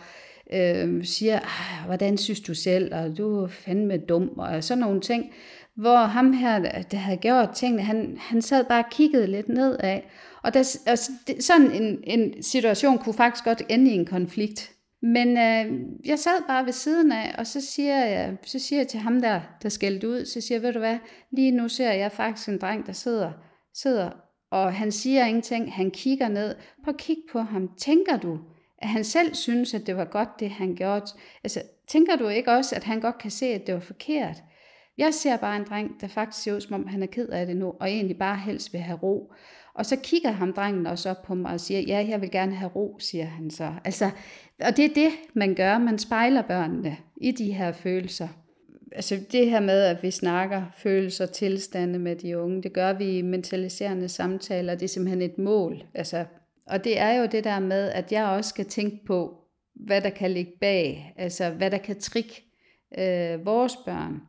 øh, 0.53 1.05
siger, 1.05 1.39
ah, 1.39 1.87
hvordan 1.87 2.19
synes 2.19 2.41
du 2.41 2.55
selv, 2.55 2.95
og 2.95 3.19
du 3.19 3.43
er 3.45 3.49
fandme 3.49 3.97
dum, 3.97 4.29
og 4.37 4.65
sådan 4.65 4.81
nogle 4.81 5.01
ting. 5.01 5.33
Hvor 5.75 5.97
ham 5.97 6.33
her, 6.33 6.83
der 6.83 6.97
havde 6.97 7.19
gjort 7.19 7.51
tingene, 7.51 7.83
han, 7.83 8.17
han 8.21 8.43
sad 8.43 8.65
bare 8.65 8.85
og 8.85 8.91
kiggede 8.91 9.27
lidt 9.27 9.49
nedad. 9.49 10.01
Og 10.43 10.55
der, 10.55 10.79
altså, 10.87 11.13
det, 11.27 11.45
sådan 11.45 11.71
en, 11.71 11.99
en 12.05 12.43
situation 12.43 12.99
kunne 12.99 13.15
faktisk 13.15 13.45
godt 13.45 13.63
ende 13.69 13.91
i 13.91 13.95
en 13.95 14.07
konflikt. 14.07 14.71
Men 15.03 15.29
øh, 15.29 15.81
jeg 16.05 16.19
sad 16.19 16.47
bare 16.49 16.65
ved 16.65 16.73
siden 16.73 17.13
af, 17.13 17.35
og 17.39 17.47
så 17.47 17.61
siger 17.61 18.05
jeg, 18.05 18.37
så 18.45 18.59
siger 18.59 18.81
jeg 18.81 18.89
til 18.89 19.01
ham 19.01 19.21
der, 19.21 19.41
der 19.63 19.69
skældte 19.69 20.09
ud, 20.09 20.25
så 20.25 20.41
siger 20.41 20.57
jeg, 20.57 20.63
ved 20.63 20.73
du 20.73 20.79
hvad, 20.79 20.97
lige 21.31 21.51
nu 21.51 21.69
ser 21.69 21.93
jeg 21.93 22.13
faktisk 22.13 22.49
en 22.49 22.59
dreng, 22.59 22.87
der 22.87 22.93
sidder 22.93 23.33
sidder, 23.83 24.11
og 24.51 24.75
han 24.75 24.93
siger 24.93 25.27
ingenting, 25.27 25.73
han 25.73 25.91
kigger 25.91 26.29
ned. 26.29 26.55
Prøv 26.85 26.95
at 26.95 27.01
kigge 27.01 27.23
på 27.33 27.41
ham. 27.41 27.71
Tænker 27.79 28.17
du, 28.17 28.39
at 28.79 28.89
han 28.89 29.05
selv 29.05 29.35
synes, 29.35 29.75
at 29.75 29.87
det 29.87 29.97
var 29.97 30.05
godt, 30.05 30.29
det 30.41 30.51
han 30.51 30.75
gjorde? 30.75 31.07
Altså, 31.45 31.63
tænker 31.89 32.17
du 32.17 32.29
ikke 32.29 32.53
også, 32.53 32.77
at 32.77 32.85
han 32.85 33.01
godt 33.01 33.19
kan 33.19 33.31
se, 33.31 33.47
at 33.47 33.67
det 33.67 33.75
var 33.75 33.81
forkert? 33.81 34.37
Jeg 34.99 35.15
ser 35.15 35.37
bare 35.37 35.57
en 35.57 35.65
dreng, 35.65 36.01
der 36.01 36.09
faktisk 36.09 36.43
ser 36.43 36.55
ud, 36.55 36.61
som 36.61 36.75
om 36.75 36.87
han 36.87 37.03
er 37.03 37.07
ked 37.07 37.29
af 37.29 37.47
det 37.47 37.57
nu, 37.57 37.75
og 37.81 37.89
egentlig 37.89 38.19
bare 38.19 38.37
helst 38.37 38.73
vil 38.73 38.81
have 38.81 38.99
ro. 38.99 39.33
Og 39.75 39.87
så 39.87 39.97
kigger 39.97 40.31
ham 40.31 40.53
drengen 40.53 40.87
også 40.87 41.11
op 41.11 41.23
på 41.23 41.35
mig 41.35 41.53
og 41.53 41.61
siger, 41.61 41.81
ja, 41.81 42.07
jeg 42.09 42.21
vil 42.21 42.31
gerne 42.31 42.55
have 42.55 42.71
ro, 42.75 42.97
siger 42.99 43.25
han 43.25 43.51
så. 43.51 43.73
Altså, 43.85 44.11
og 44.61 44.77
det 44.77 44.85
er 44.85 44.95
det, 44.95 45.11
man 45.35 45.55
gør. 45.55 45.79
Man 45.79 45.99
spejler 45.99 46.43
børnene 46.43 46.97
i 47.17 47.31
de 47.31 47.53
her 47.53 47.73
følelser 47.73 48.29
altså 48.93 49.21
det 49.33 49.51
her 49.51 49.61
med, 49.61 49.83
at 49.83 50.03
vi 50.03 50.11
snakker 50.11 50.63
følelser 50.77 51.27
og 51.27 51.33
tilstande 51.33 51.99
med 51.99 52.17
de 52.17 52.39
unge, 52.39 52.63
det 52.63 52.73
gør 52.73 52.93
vi 52.93 53.19
i 53.19 53.23
mentaliserende 53.23 54.09
samtaler, 54.09 54.75
det 54.75 54.83
er 54.83 54.89
simpelthen 54.89 55.23
et 55.23 55.39
mål. 55.39 55.83
Altså, 55.95 56.25
og 56.67 56.85
det 56.85 56.99
er 56.99 57.13
jo 57.13 57.27
det 57.27 57.45
der 57.45 57.61
med, 57.61 57.91
at 57.91 58.13
jeg 58.13 58.25
også 58.25 58.49
skal 58.49 58.65
tænke 58.65 59.05
på, 59.07 59.39
hvad 59.75 60.01
der 60.01 60.11
kan 60.11 60.31
ligge 60.31 60.53
bag, 60.61 61.15
altså 61.17 61.51
hvad 61.51 61.71
der 61.71 61.79
kan 61.79 62.01
trikke 62.01 62.45
øh, 62.99 63.47
vores 63.47 63.77
børn. 63.77 64.21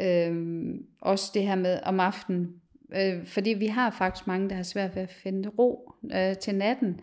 Øh, 0.00 0.74
også 1.00 1.30
det 1.34 1.42
her 1.42 1.54
med 1.54 1.78
om 1.82 2.00
aftenen, 2.00 2.48
øh, 2.96 3.26
fordi 3.26 3.50
vi 3.50 3.66
har 3.66 3.90
faktisk 3.90 4.26
mange, 4.26 4.48
der 4.48 4.54
har 4.54 4.62
svært 4.62 4.96
ved 4.96 5.02
at 5.02 5.10
finde 5.10 5.48
ro 5.48 5.92
øh, 6.14 6.36
til 6.36 6.54
natten. 6.54 7.00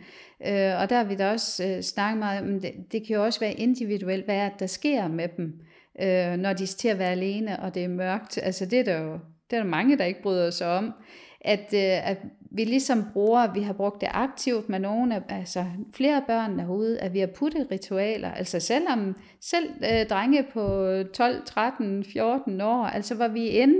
Øh, 0.47 0.81
og 0.81 0.89
der 0.89 0.95
har 0.95 1.03
vi 1.03 1.15
da 1.15 1.31
også 1.31 1.67
øh, 1.67 1.81
snakket 1.81 2.19
meget 2.19 2.41
om, 2.41 2.59
det, 2.59 2.73
det 2.91 3.07
kan 3.07 3.15
jo 3.15 3.23
også 3.23 3.39
være 3.39 3.53
individuelt, 3.53 4.25
hvad 4.25 4.35
er 4.35 4.49
der 4.49 4.67
sker 4.67 5.07
med 5.07 5.27
dem 5.37 5.61
øh, 6.01 6.37
når 6.37 6.53
de 6.53 6.63
er 6.63 6.75
til 6.77 6.87
at 6.87 6.99
være 6.99 7.11
alene, 7.11 7.59
og 7.59 7.75
det 7.75 7.83
er 7.83 7.87
mørkt. 7.87 8.39
Altså 8.43 8.65
det 8.65 8.79
er 8.79 8.83
der 8.83 9.01
jo 9.01 9.19
det 9.49 9.59
er 9.59 9.63
der 9.63 9.69
mange, 9.69 9.97
der 9.97 10.05
ikke 10.05 10.21
bryder 10.21 10.49
sig 10.49 10.67
om. 10.67 10.93
At, 11.41 11.73
øh, 11.73 12.09
at 12.09 12.17
vi 12.51 12.63
ligesom 12.63 13.03
bruger, 13.13 13.53
vi 13.53 13.61
har 13.61 13.73
brugt 13.73 14.01
det 14.01 14.09
aktivt 14.11 14.69
med 14.69 14.79
nogle 14.79 15.15
af, 15.15 15.21
altså 15.29 15.65
flere 15.95 16.23
børn 16.27 16.59
derude, 16.59 16.99
at 16.99 17.13
vi 17.13 17.19
har 17.19 17.27
puttet 17.27 17.67
ritualer, 17.71 18.31
altså 18.31 18.59
selvom 18.59 19.15
selv 19.41 19.69
øh, 19.91 20.07
drenge 20.09 20.45
på 20.53 20.87
12, 21.13 21.45
13, 21.45 22.03
14 22.03 22.61
år, 22.61 22.83
altså 22.83 23.15
hvor 23.15 23.27
vi 23.27 23.47
er 23.47 23.61
inde 23.61 23.79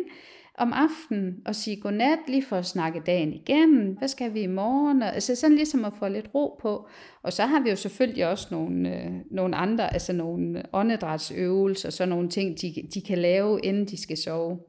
om 0.58 0.74
aftenen 0.74 1.36
og 1.46 1.56
sige 1.56 1.82
godnat, 1.82 2.20
lige 2.28 2.44
for 2.44 2.56
at 2.56 2.66
snakke 2.66 3.02
dagen 3.06 3.34
igennem. 3.34 3.98
Hvad 3.98 4.08
skal 4.08 4.34
vi 4.34 4.42
i 4.42 4.48
morgen? 4.48 5.04
Altså 5.04 5.36
sådan 5.36 5.56
ligesom 5.56 5.86
at 5.86 5.94
få 6.00 6.08
lidt 6.08 6.30
ro 6.36 6.60
på. 6.62 6.88
Og 7.24 7.34
så 7.34 7.46
har 7.46 7.60
vi 7.60 7.70
jo 7.70 7.76
selvfølgelig 7.76 8.28
også 8.28 8.48
nogle, 8.52 8.96
øh, 8.96 9.12
nogle 9.32 9.56
andre, 9.56 9.94
altså 9.94 10.14
nogle 10.14 10.64
åndedrætsøvelser, 10.74 11.90
og 11.90 11.94
sådan 11.94 12.10
nogle 12.10 12.30
ting, 12.30 12.62
de, 12.62 12.76
de 12.94 13.02
kan 13.02 13.18
lave, 13.18 13.60
inden 13.64 13.86
de 13.86 14.02
skal 14.02 14.18
sove. 14.18 14.60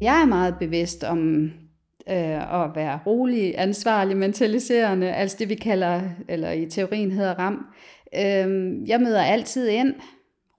Jeg 0.00 0.22
er 0.22 0.26
meget 0.26 0.54
bevidst 0.58 1.04
om 1.04 1.44
øh, 2.10 2.64
at 2.64 2.70
være 2.74 2.98
rolig, 3.06 3.54
ansvarlig, 3.58 4.16
mentaliserende, 4.16 5.12
altså 5.12 5.36
det 5.38 5.48
vi 5.48 5.54
kalder, 5.54 6.02
eller 6.28 6.50
i 6.50 6.66
teorien 6.70 7.10
hedder 7.10 7.34
RAM. 7.34 7.66
Øh, 8.16 8.88
jeg 8.88 9.00
møder 9.00 9.22
altid 9.22 9.68
ind 9.68 9.94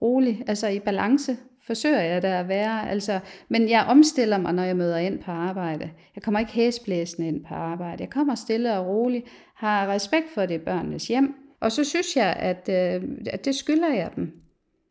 rolig, 0.02 0.42
altså 0.46 0.68
i 0.68 0.78
balance, 0.78 1.36
forsøger 1.66 2.00
jeg 2.00 2.22
da 2.22 2.38
at 2.38 2.48
være. 2.48 2.90
Altså, 2.90 3.20
men 3.48 3.68
jeg 3.68 3.84
omstiller 3.88 4.38
mig, 4.38 4.52
når 4.52 4.62
jeg 4.62 4.76
møder 4.76 4.96
ind 4.96 5.18
på 5.18 5.30
arbejde. 5.30 5.90
Jeg 6.14 6.22
kommer 6.22 6.40
ikke 6.40 6.52
hæsblæsende 6.52 7.28
ind 7.28 7.44
på 7.44 7.54
arbejde. 7.54 8.02
Jeg 8.02 8.10
kommer 8.10 8.34
stille 8.34 8.74
og 8.74 8.86
roligt, 8.86 9.24
har 9.54 9.86
respekt 9.86 10.26
for 10.34 10.46
det 10.46 10.62
børnenes 10.62 11.08
hjem. 11.08 11.34
Og 11.60 11.72
så 11.72 11.84
synes 11.84 12.16
jeg, 12.16 12.36
at, 12.38 12.68
øh, 12.68 13.08
at 13.30 13.44
det 13.44 13.54
skylder 13.54 13.94
jeg 13.94 14.10
dem. 14.16 14.32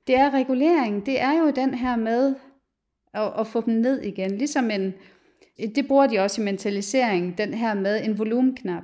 Det 0.07 0.15
er 0.15 0.33
regulering. 0.33 1.05
Det 1.05 1.21
er 1.21 1.33
jo 1.33 1.49
den 1.49 1.73
her 1.73 1.95
med 1.95 2.35
at, 3.13 3.31
at 3.39 3.47
få 3.47 3.61
dem 3.61 3.73
ned 3.73 4.01
igen. 4.01 4.37
Ligesom 4.37 4.71
en, 4.71 4.93
det 5.75 5.87
bruger 5.87 6.07
de 6.07 6.19
også 6.19 6.41
i 6.41 6.45
mentalisering, 6.45 7.37
den 7.37 7.53
her 7.53 7.73
med 7.73 8.05
en 8.05 8.19
volumenknap. 8.19 8.83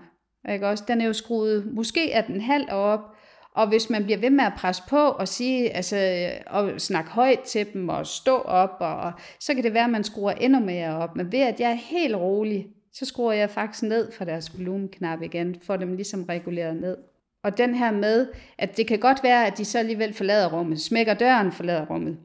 Ikke 0.50 0.68
også? 0.68 0.84
Den 0.88 1.02
er 1.02 1.06
jo 1.06 1.14
skruet, 1.14 1.74
måske 1.74 2.12
er 2.12 2.22
den 2.22 2.42
halv 2.42 2.66
op, 2.70 3.11
og 3.56 3.68
hvis 3.68 3.90
man 3.90 4.04
bliver 4.04 4.18
ved 4.18 4.30
med 4.30 4.44
at 4.44 4.54
presse 4.58 4.84
på 4.90 4.98
og 4.98 5.28
sige, 5.28 5.70
altså, 5.70 6.30
og 6.48 6.82
snakke 6.82 7.12
højt 7.12 7.40
til 7.40 7.74
dem 7.74 7.90
og 7.90 8.08
stå 8.08 8.38
op, 8.38 8.78
og, 8.80 8.98
og, 8.98 9.12
så 9.40 9.54
kan 9.54 9.64
det 9.64 9.74
være, 9.74 9.84
at 9.84 9.90
man 9.90 10.04
skruer 10.04 10.32
endnu 10.32 10.60
mere 10.60 10.98
op. 10.98 11.16
Men 11.16 11.32
ved 11.32 11.40
at 11.40 11.60
jeg 11.60 11.72
er 11.72 11.76
helt 11.76 12.16
rolig, 12.16 12.68
så 12.94 13.06
skruer 13.06 13.34
jeg 13.34 13.50
faktisk 13.50 13.84
ned 13.84 14.12
for 14.12 14.26
deres 14.26 14.58
volumenknap 14.58 15.22
igen, 15.22 15.56
for 15.62 15.78
dem 15.78 15.96
ligesom 15.96 16.24
reguleret 16.24 16.76
ned. 16.76 16.98
Og 17.44 17.58
den 17.58 17.76
her 17.76 17.92
med, 17.92 18.28
at 18.58 18.78
det 18.78 18.88
kan 18.88 19.00
godt 19.00 19.24
være, 19.24 19.48
at 19.48 19.58
de 19.58 19.66
så 19.66 19.80
alligevel 19.80 20.14
forlader 20.14 20.58
rummet, 20.58 20.82
smækker 20.82 21.14
døren, 21.14 21.52
forlader 21.52 21.86
rummet. 21.86 22.18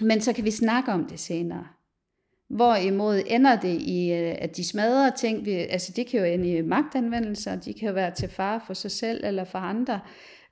Men 0.00 0.20
så 0.20 0.32
kan 0.32 0.44
vi 0.44 0.50
snakke 0.50 0.92
om 0.92 1.04
det 1.04 1.20
senere. 1.20 1.66
Hvorimod 2.52 3.22
ender 3.26 3.56
det 3.56 3.82
i, 3.82 4.12
øh, 4.12 4.34
at 4.38 4.56
de 4.56 4.68
smadrer 4.68 5.10
ting, 5.10 5.48
altså 5.48 5.92
det 5.96 6.06
kan 6.06 6.20
jo 6.20 6.26
ende 6.26 6.48
i 6.48 6.62
magtanvendelser, 6.62 7.56
de 7.56 7.74
kan 7.74 7.88
jo 7.88 7.94
være 7.94 8.10
til 8.10 8.28
fare 8.28 8.60
for 8.66 8.74
sig 8.74 8.90
selv 8.90 9.24
eller 9.24 9.44
for 9.44 9.58
andre. 9.58 10.00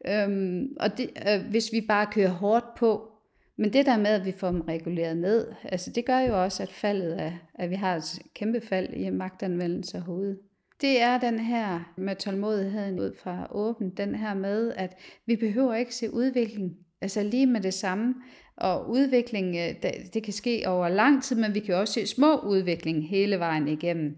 Øhm, 0.08 0.68
og 0.80 0.98
det, 0.98 1.10
øh, 1.28 1.50
hvis 1.50 1.72
vi 1.72 1.80
bare 1.88 2.06
kører 2.12 2.30
hårdt 2.30 2.64
på, 2.78 3.08
men 3.56 3.72
det 3.72 3.86
der 3.86 3.98
med, 3.98 4.06
at 4.06 4.26
vi 4.26 4.32
får 4.32 4.50
dem 4.50 4.60
reguleret 4.60 5.16
ned, 5.16 5.46
altså 5.64 5.90
det 5.90 6.04
gør 6.04 6.18
jo 6.18 6.42
også, 6.42 6.62
at 6.62 6.72
faldet 6.72 7.22
er, 7.22 7.32
at 7.54 7.70
vi 7.70 7.74
har 7.74 7.96
et 7.96 8.18
kæmpe 8.34 8.60
fald 8.60 8.94
i 8.94 9.10
magtanvendelser 9.10 10.00
hovedet. 10.00 10.38
Det 10.80 11.02
er 11.02 11.18
den 11.18 11.38
her 11.38 11.92
med 11.96 12.16
tålmodigheden 12.16 13.00
ud 13.00 13.14
fra 13.22 13.46
åben, 13.50 13.90
den 13.90 14.14
her 14.14 14.34
med, 14.34 14.72
at 14.76 14.96
vi 15.26 15.36
behøver 15.36 15.74
ikke 15.74 15.94
se 15.94 16.14
udvikling, 16.14 16.76
altså 17.00 17.22
lige 17.22 17.46
med 17.46 17.60
det 17.60 17.74
samme. 17.74 18.14
Og 18.60 18.90
udvikling, 18.90 19.56
øh, 19.56 19.92
det 20.14 20.22
kan 20.22 20.32
ske 20.32 20.62
over 20.66 20.88
lang 20.88 21.22
tid, 21.22 21.36
men 21.36 21.54
vi 21.54 21.60
kan 21.60 21.74
også 21.74 21.94
se 21.94 22.06
små 22.06 22.36
udvikling 22.36 23.08
hele 23.08 23.38
vejen 23.38 23.68
igennem. 23.68 24.16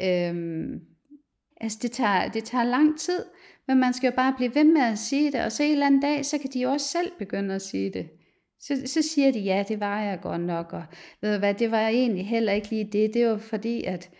Øhm, 0.00 0.80
altså 1.60 1.78
det 1.82 1.92
tager, 1.92 2.28
det 2.28 2.44
tager 2.44 2.64
lang 2.64 2.98
tid, 2.98 3.24
men 3.68 3.80
man 3.80 3.92
skal 3.92 4.08
jo 4.08 4.16
bare 4.16 4.34
blive 4.36 4.54
ved 4.54 4.64
med 4.64 4.82
at 4.82 4.98
sige 4.98 5.32
det, 5.32 5.44
og 5.44 5.52
så 5.52 5.62
en 5.62 5.72
eller 5.72 5.86
anden 5.86 6.00
dag, 6.00 6.26
så 6.26 6.38
kan 6.38 6.50
de 6.50 6.60
jo 6.60 6.70
også 6.70 6.86
selv 6.88 7.12
begynde 7.18 7.54
at 7.54 7.62
sige 7.62 7.90
det. 7.90 8.08
Så, 8.60 8.82
så 8.86 9.02
siger 9.02 9.32
de, 9.32 9.38
ja, 9.38 9.64
det 9.68 9.80
var 9.80 10.02
jeg 10.02 10.20
godt 10.22 10.40
nok, 10.40 10.72
og 10.72 10.82
ved 11.20 11.32
du 11.32 11.38
hvad, 11.38 11.54
det 11.54 11.70
var 11.70 11.88
egentlig 11.88 12.26
heller 12.26 12.52
ikke 12.52 12.70
lige 12.70 12.88
det. 12.92 13.14
Det 13.14 13.26
var 13.26 13.36
fordi, 13.36 13.84
at 13.84 14.10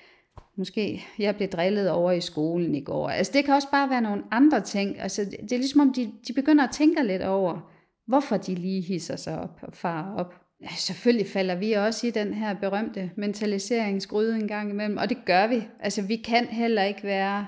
måske 0.56 1.04
jeg 1.18 1.36
blev 1.36 1.48
drillet 1.48 1.90
over 1.90 2.12
i 2.12 2.20
skolen 2.20 2.74
i 2.74 2.80
går. 2.80 3.08
Altså 3.08 3.32
det 3.32 3.44
kan 3.44 3.54
også 3.54 3.70
bare 3.70 3.90
være 3.90 4.00
nogle 4.00 4.22
andre 4.30 4.60
ting. 4.60 5.00
Altså 5.00 5.24
det 5.24 5.52
er 5.52 5.56
ligesom 5.56 5.80
om, 5.80 5.92
de, 5.92 6.12
de 6.28 6.32
begynder 6.32 6.64
at 6.64 6.70
tænke 6.70 7.02
lidt 7.02 7.22
over, 7.22 7.72
hvorfor 8.10 8.36
de 8.36 8.54
lige 8.54 8.80
hisser 8.80 9.16
sig 9.16 9.38
op 9.38 9.58
og 9.62 9.74
farer 9.74 10.14
op. 10.16 10.34
Ja, 10.62 10.68
selvfølgelig 10.76 11.26
falder 11.26 11.54
vi 11.54 11.72
også 11.72 12.06
i 12.06 12.10
den 12.10 12.34
her 12.34 12.54
berømte 12.54 13.10
mentaliseringsgryde 13.16 14.36
en 14.36 14.48
gang 14.48 14.70
imellem, 14.70 14.96
og 14.96 15.08
det 15.08 15.24
gør 15.24 15.46
vi. 15.46 15.62
Altså 15.80 16.02
vi 16.02 16.16
kan 16.16 16.46
heller 16.46 16.82
ikke 16.82 17.02
være 17.02 17.46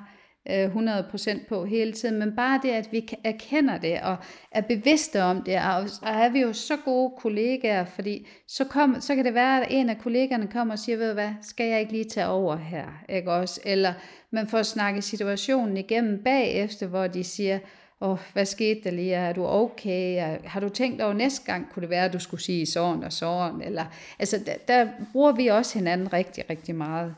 øh, 0.50 0.76
100% 0.76 1.48
på 1.48 1.64
hele 1.64 1.92
tiden, 1.92 2.18
men 2.18 2.36
bare 2.36 2.60
det, 2.62 2.70
at 2.70 2.88
vi 2.92 3.08
erkender 3.24 3.78
det 3.78 4.00
og 4.00 4.16
er 4.50 4.60
bevidste 4.60 5.22
om 5.22 5.42
det, 5.42 5.54
og 5.54 5.88
er 6.02 6.28
vi 6.28 6.40
jo 6.40 6.52
så 6.52 6.76
gode 6.84 7.12
kollegaer, 7.18 7.84
fordi 7.84 8.28
så, 8.48 8.64
kom, 8.64 8.96
så 9.00 9.14
kan 9.14 9.24
det 9.24 9.34
være, 9.34 9.60
at 9.60 9.66
en 9.70 9.88
af 9.88 9.98
kollegerne 9.98 10.46
kommer 10.46 10.74
og 10.74 10.78
siger, 10.78 10.98
ved 10.98 11.08
du 11.08 11.14
hvad, 11.14 11.30
skal 11.42 11.66
jeg 11.66 11.80
ikke 11.80 11.92
lige 11.92 12.10
tage 12.10 12.26
over 12.26 12.56
her, 12.56 12.86
ikke 13.08 13.32
også? 13.32 13.60
Eller 13.64 13.92
man 14.32 14.46
får 14.46 14.62
snakket 14.62 15.04
situationen 15.04 15.76
igennem 15.76 16.22
bagefter, 16.24 16.86
hvor 16.86 17.06
de 17.06 17.24
siger, 17.24 17.58
åh, 18.02 18.10
oh, 18.10 18.18
hvad 18.32 18.44
skete 18.44 18.80
der 18.84 18.90
lige, 18.90 19.14
er 19.14 19.32
du 19.32 19.46
okay, 19.46 20.38
har 20.44 20.60
du 20.60 20.68
tænkt 20.68 21.02
over 21.02 21.12
næste 21.12 21.52
gang, 21.52 21.72
kunne 21.72 21.80
det 21.80 21.90
være, 21.90 22.04
at 22.04 22.12
du 22.12 22.18
skulle 22.18 22.42
sige 22.42 22.66
sådan 22.66 23.04
og 23.04 23.12
sådan, 23.12 23.62
eller, 23.62 23.84
altså 24.18 24.38
der, 24.46 24.54
der 24.68 24.88
bruger 25.12 25.32
vi 25.32 25.46
også 25.46 25.78
hinanden 25.78 26.12
rigtig, 26.12 26.44
rigtig 26.50 26.74
meget. 26.74 27.14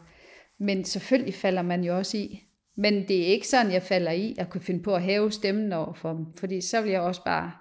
Men 0.61 0.85
selvfølgelig 0.85 1.35
falder 1.35 1.63
man 1.63 1.85
jo 1.85 1.97
også 1.97 2.17
i, 2.17 2.43
men 2.77 3.09
det 3.09 3.23
er 3.23 3.27
ikke 3.27 3.49
sådan, 3.49 3.73
jeg 3.73 3.83
falder 3.83 4.11
i 4.11 4.35
at 4.39 4.51
kunne 4.51 4.61
finde 4.61 4.83
på 4.83 4.95
at 4.95 5.03
hæve 5.03 5.33
stemmen 5.33 5.73
over 5.73 5.95
for 5.95 6.13
dem, 6.13 6.27
fordi 6.39 6.61
så 6.61 6.81
vil 6.81 6.91
jeg 6.91 7.01
også 7.01 7.25
bare 7.25 7.53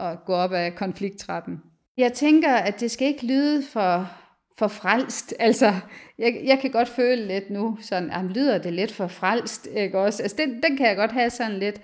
at 0.00 0.18
gå 0.26 0.34
op 0.34 0.52
af 0.52 0.74
konflikttrappen. 0.74 1.58
Jeg 1.96 2.12
tænker, 2.12 2.54
at 2.54 2.80
det 2.80 2.90
skal 2.90 3.08
ikke 3.08 3.26
lyde 3.26 3.62
for, 3.62 4.10
for 4.58 4.68
frelst. 4.68 5.34
Altså, 5.38 5.72
jeg, 6.18 6.40
jeg 6.44 6.58
kan 6.58 6.70
godt 6.70 6.88
føle 6.88 7.26
lidt 7.26 7.50
nu, 7.50 7.78
sådan, 7.80 8.10
at 8.10 8.24
lyder 8.24 8.58
det 8.58 8.72
lidt 8.72 8.92
for 8.92 9.06
frelst, 9.06 9.68
ikke 9.76 9.98
også? 9.98 10.22
Altså, 10.22 10.36
den, 10.38 10.62
den 10.62 10.76
kan 10.76 10.86
jeg 10.86 10.96
godt 10.96 11.12
have 11.12 11.30
sådan 11.30 11.58
lidt. 11.58 11.80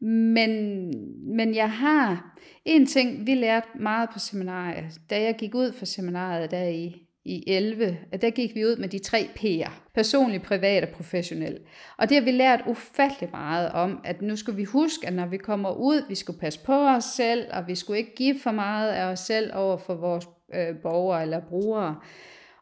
Men, 0.00 0.92
men 1.36 1.54
jeg 1.54 1.70
har 1.70 2.38
en 2.64 2.86
ting, 2.86 3.26
vi 3.26 3.34
lærte 3.34 3.68
meget 3.80 4.08
på 4.12 4.18
seminariet, 4.18 5.00
da 5.10 5.22
jeg 5.22 5.36
gik 5.38 5.54
ud 5.54 5.72
fra 5.72 5.86
seminariet 5.86 6.50
der 6.50 6.64
i 6.68 7.06
i 7.26 7.44
11, 7.46 7.98
at 8.12 8.22
der 8.22 8.30
gik 8.30 8.54
vi 8.54 8.64
ud 8.64 8.76
med 8.76 8.88
de 8.88 8.98
tre 8.98 9.28
P'er. 9.38 9.70
Personlig, 9.94 10.42
privat 10.42 10.82
og 10.82 10.88
professionel. 10.88 11.58
Og 11.98 12.08
det 12.08 12.16
har 12.16 12.24
vi 12.24 12.30
lært 12.30 12.62
ufattelig 12.66 13.30
meget 13.32 13.72
om, 13.72 14.00
at 14.04 14.22
nu 14.22 14.36
skal 14.36 14.56
vi 14.56 14.64
huske, 14.64 15.06
at 15.06 15.12
når 15.12 15.26
vi 15.26 15.36
kommer 15.36 15.70
ud, 15.70 16.08
vi 16.08 16.14
skal 16.14 16.34
passe 16.40 16.60
på 16.64 16.88
os 16.88 17.04
selv, 17.04 17.46
og 17.52 17.68
vi 17.68 17.74
skulle 17.74 17.98
ikke 17.98 18.14
give 18.14 18.38
for 18.42 18.50
meget 18.50 18.90
af 18.90 19.04
os 19.04 19.20
selv 19.20 19.50
over 19.54 19.76
for 19.76 19.94
vores 19.94 20.28
øh, 20.54 20.76
borgere 20.82 21.22
eller 21.22 21.40
brugere. 21.40 21.96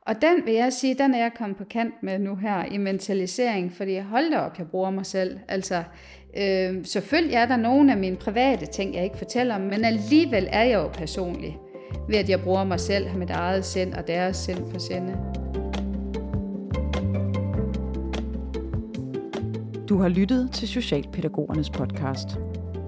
Og 0.07 0.23
den 0.23 0.47
vil 0.47 0.55
jeg 0.55 0.73
sige, 0.73 0.95
den 0.95 1.15
er 1.15 1.19
jeg 1.19 1.33
kommet 1.35 1.59
på 1.59 1.65
kant 1.65 1.95
med 2.03 2.19
nu 2.19 2.37
her 2.37 2.65
i 2.65 2.79
mentalisering, 2.79 3.73
fordi 3.73 3.93
jeg 3.93 4.05
holder 4.05 4.39
op, 4.39 4.59
jeg 4.59 4.69
bruger 4.69 4.91
mig 4.91 5.07
selv. 5.07 5.39
Altså, 5.49 5.85
øh, 6.37 6.85
selvfølgelig 6.85 7.35
er 7.35 7.47
der 7.47 7.57
nogle 7.57 7.93
af 7.93 7.99
mine 7.99 8.17
private 8.17 8.67
ting, 8.67 8.95
jeg 8.95 9.05
ikke 9.05 9.19
fortæller 9.19 9.55
om, 9.55 9.61
men 9.61 9.85
alligevel 9.85 10.49
er 10.53 10.63
jeg 10.63 10.75
jo 10.75 10.89
personlig 10.89 11.59
ved 12.09 12.17
at 12.17 12.29
jeg 12.29 12.41
bruger 12.41 12.65
mig 12.65 12.81
selv, 12.81 13.17
mit 13.17 13.31
eget 13.31 13.65
sind 13.65 13.95
og 13.95 14.07
deres 14.07 14.37
sind 14.37 14.71
for 14.71 14.79
sinde. 14.79 15.17
Du 19.89 19.99
har 19.99 20.09
lyttet 20.09 20.51
til 20.53 20.69
Socialpædagogernes 20.69 21.71
podcast. 21.71 22.29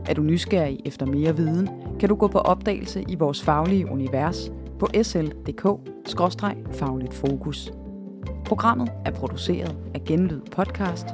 Er 0.08 0.14
du 0.14 0.22
nysgerrig 0.22 0.80
efter 0.84 1.06
mere 1.06 1.36
viden, 1.36 1.68
kan 2.00 2.08
du 2.08 2.14
gå 2.14 2.28
på 2.28 2.38
opdagelse 2.38 3.04
i 3.08 3.14
vores 3.14 3.42
faglige 3.42 3.90
univers 3.90 4.50
på 4.78 4.88
sl.dk-fagligt 5.02 7.14
fokus. 7.14 7.72
Programmet 8.44 8.92
er 9.04 9.10
produceret 9.10 9.76
af 9.94 10.04
Genlyd 10.04 10.40
Podcast. 10.52 11.06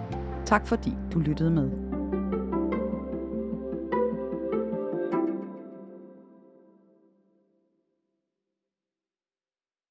Tak 0.44 0.66
fordi 0.66 0.92
du 1.12 1.18
lyttede 1.18 1.50
med. 1.50 1.91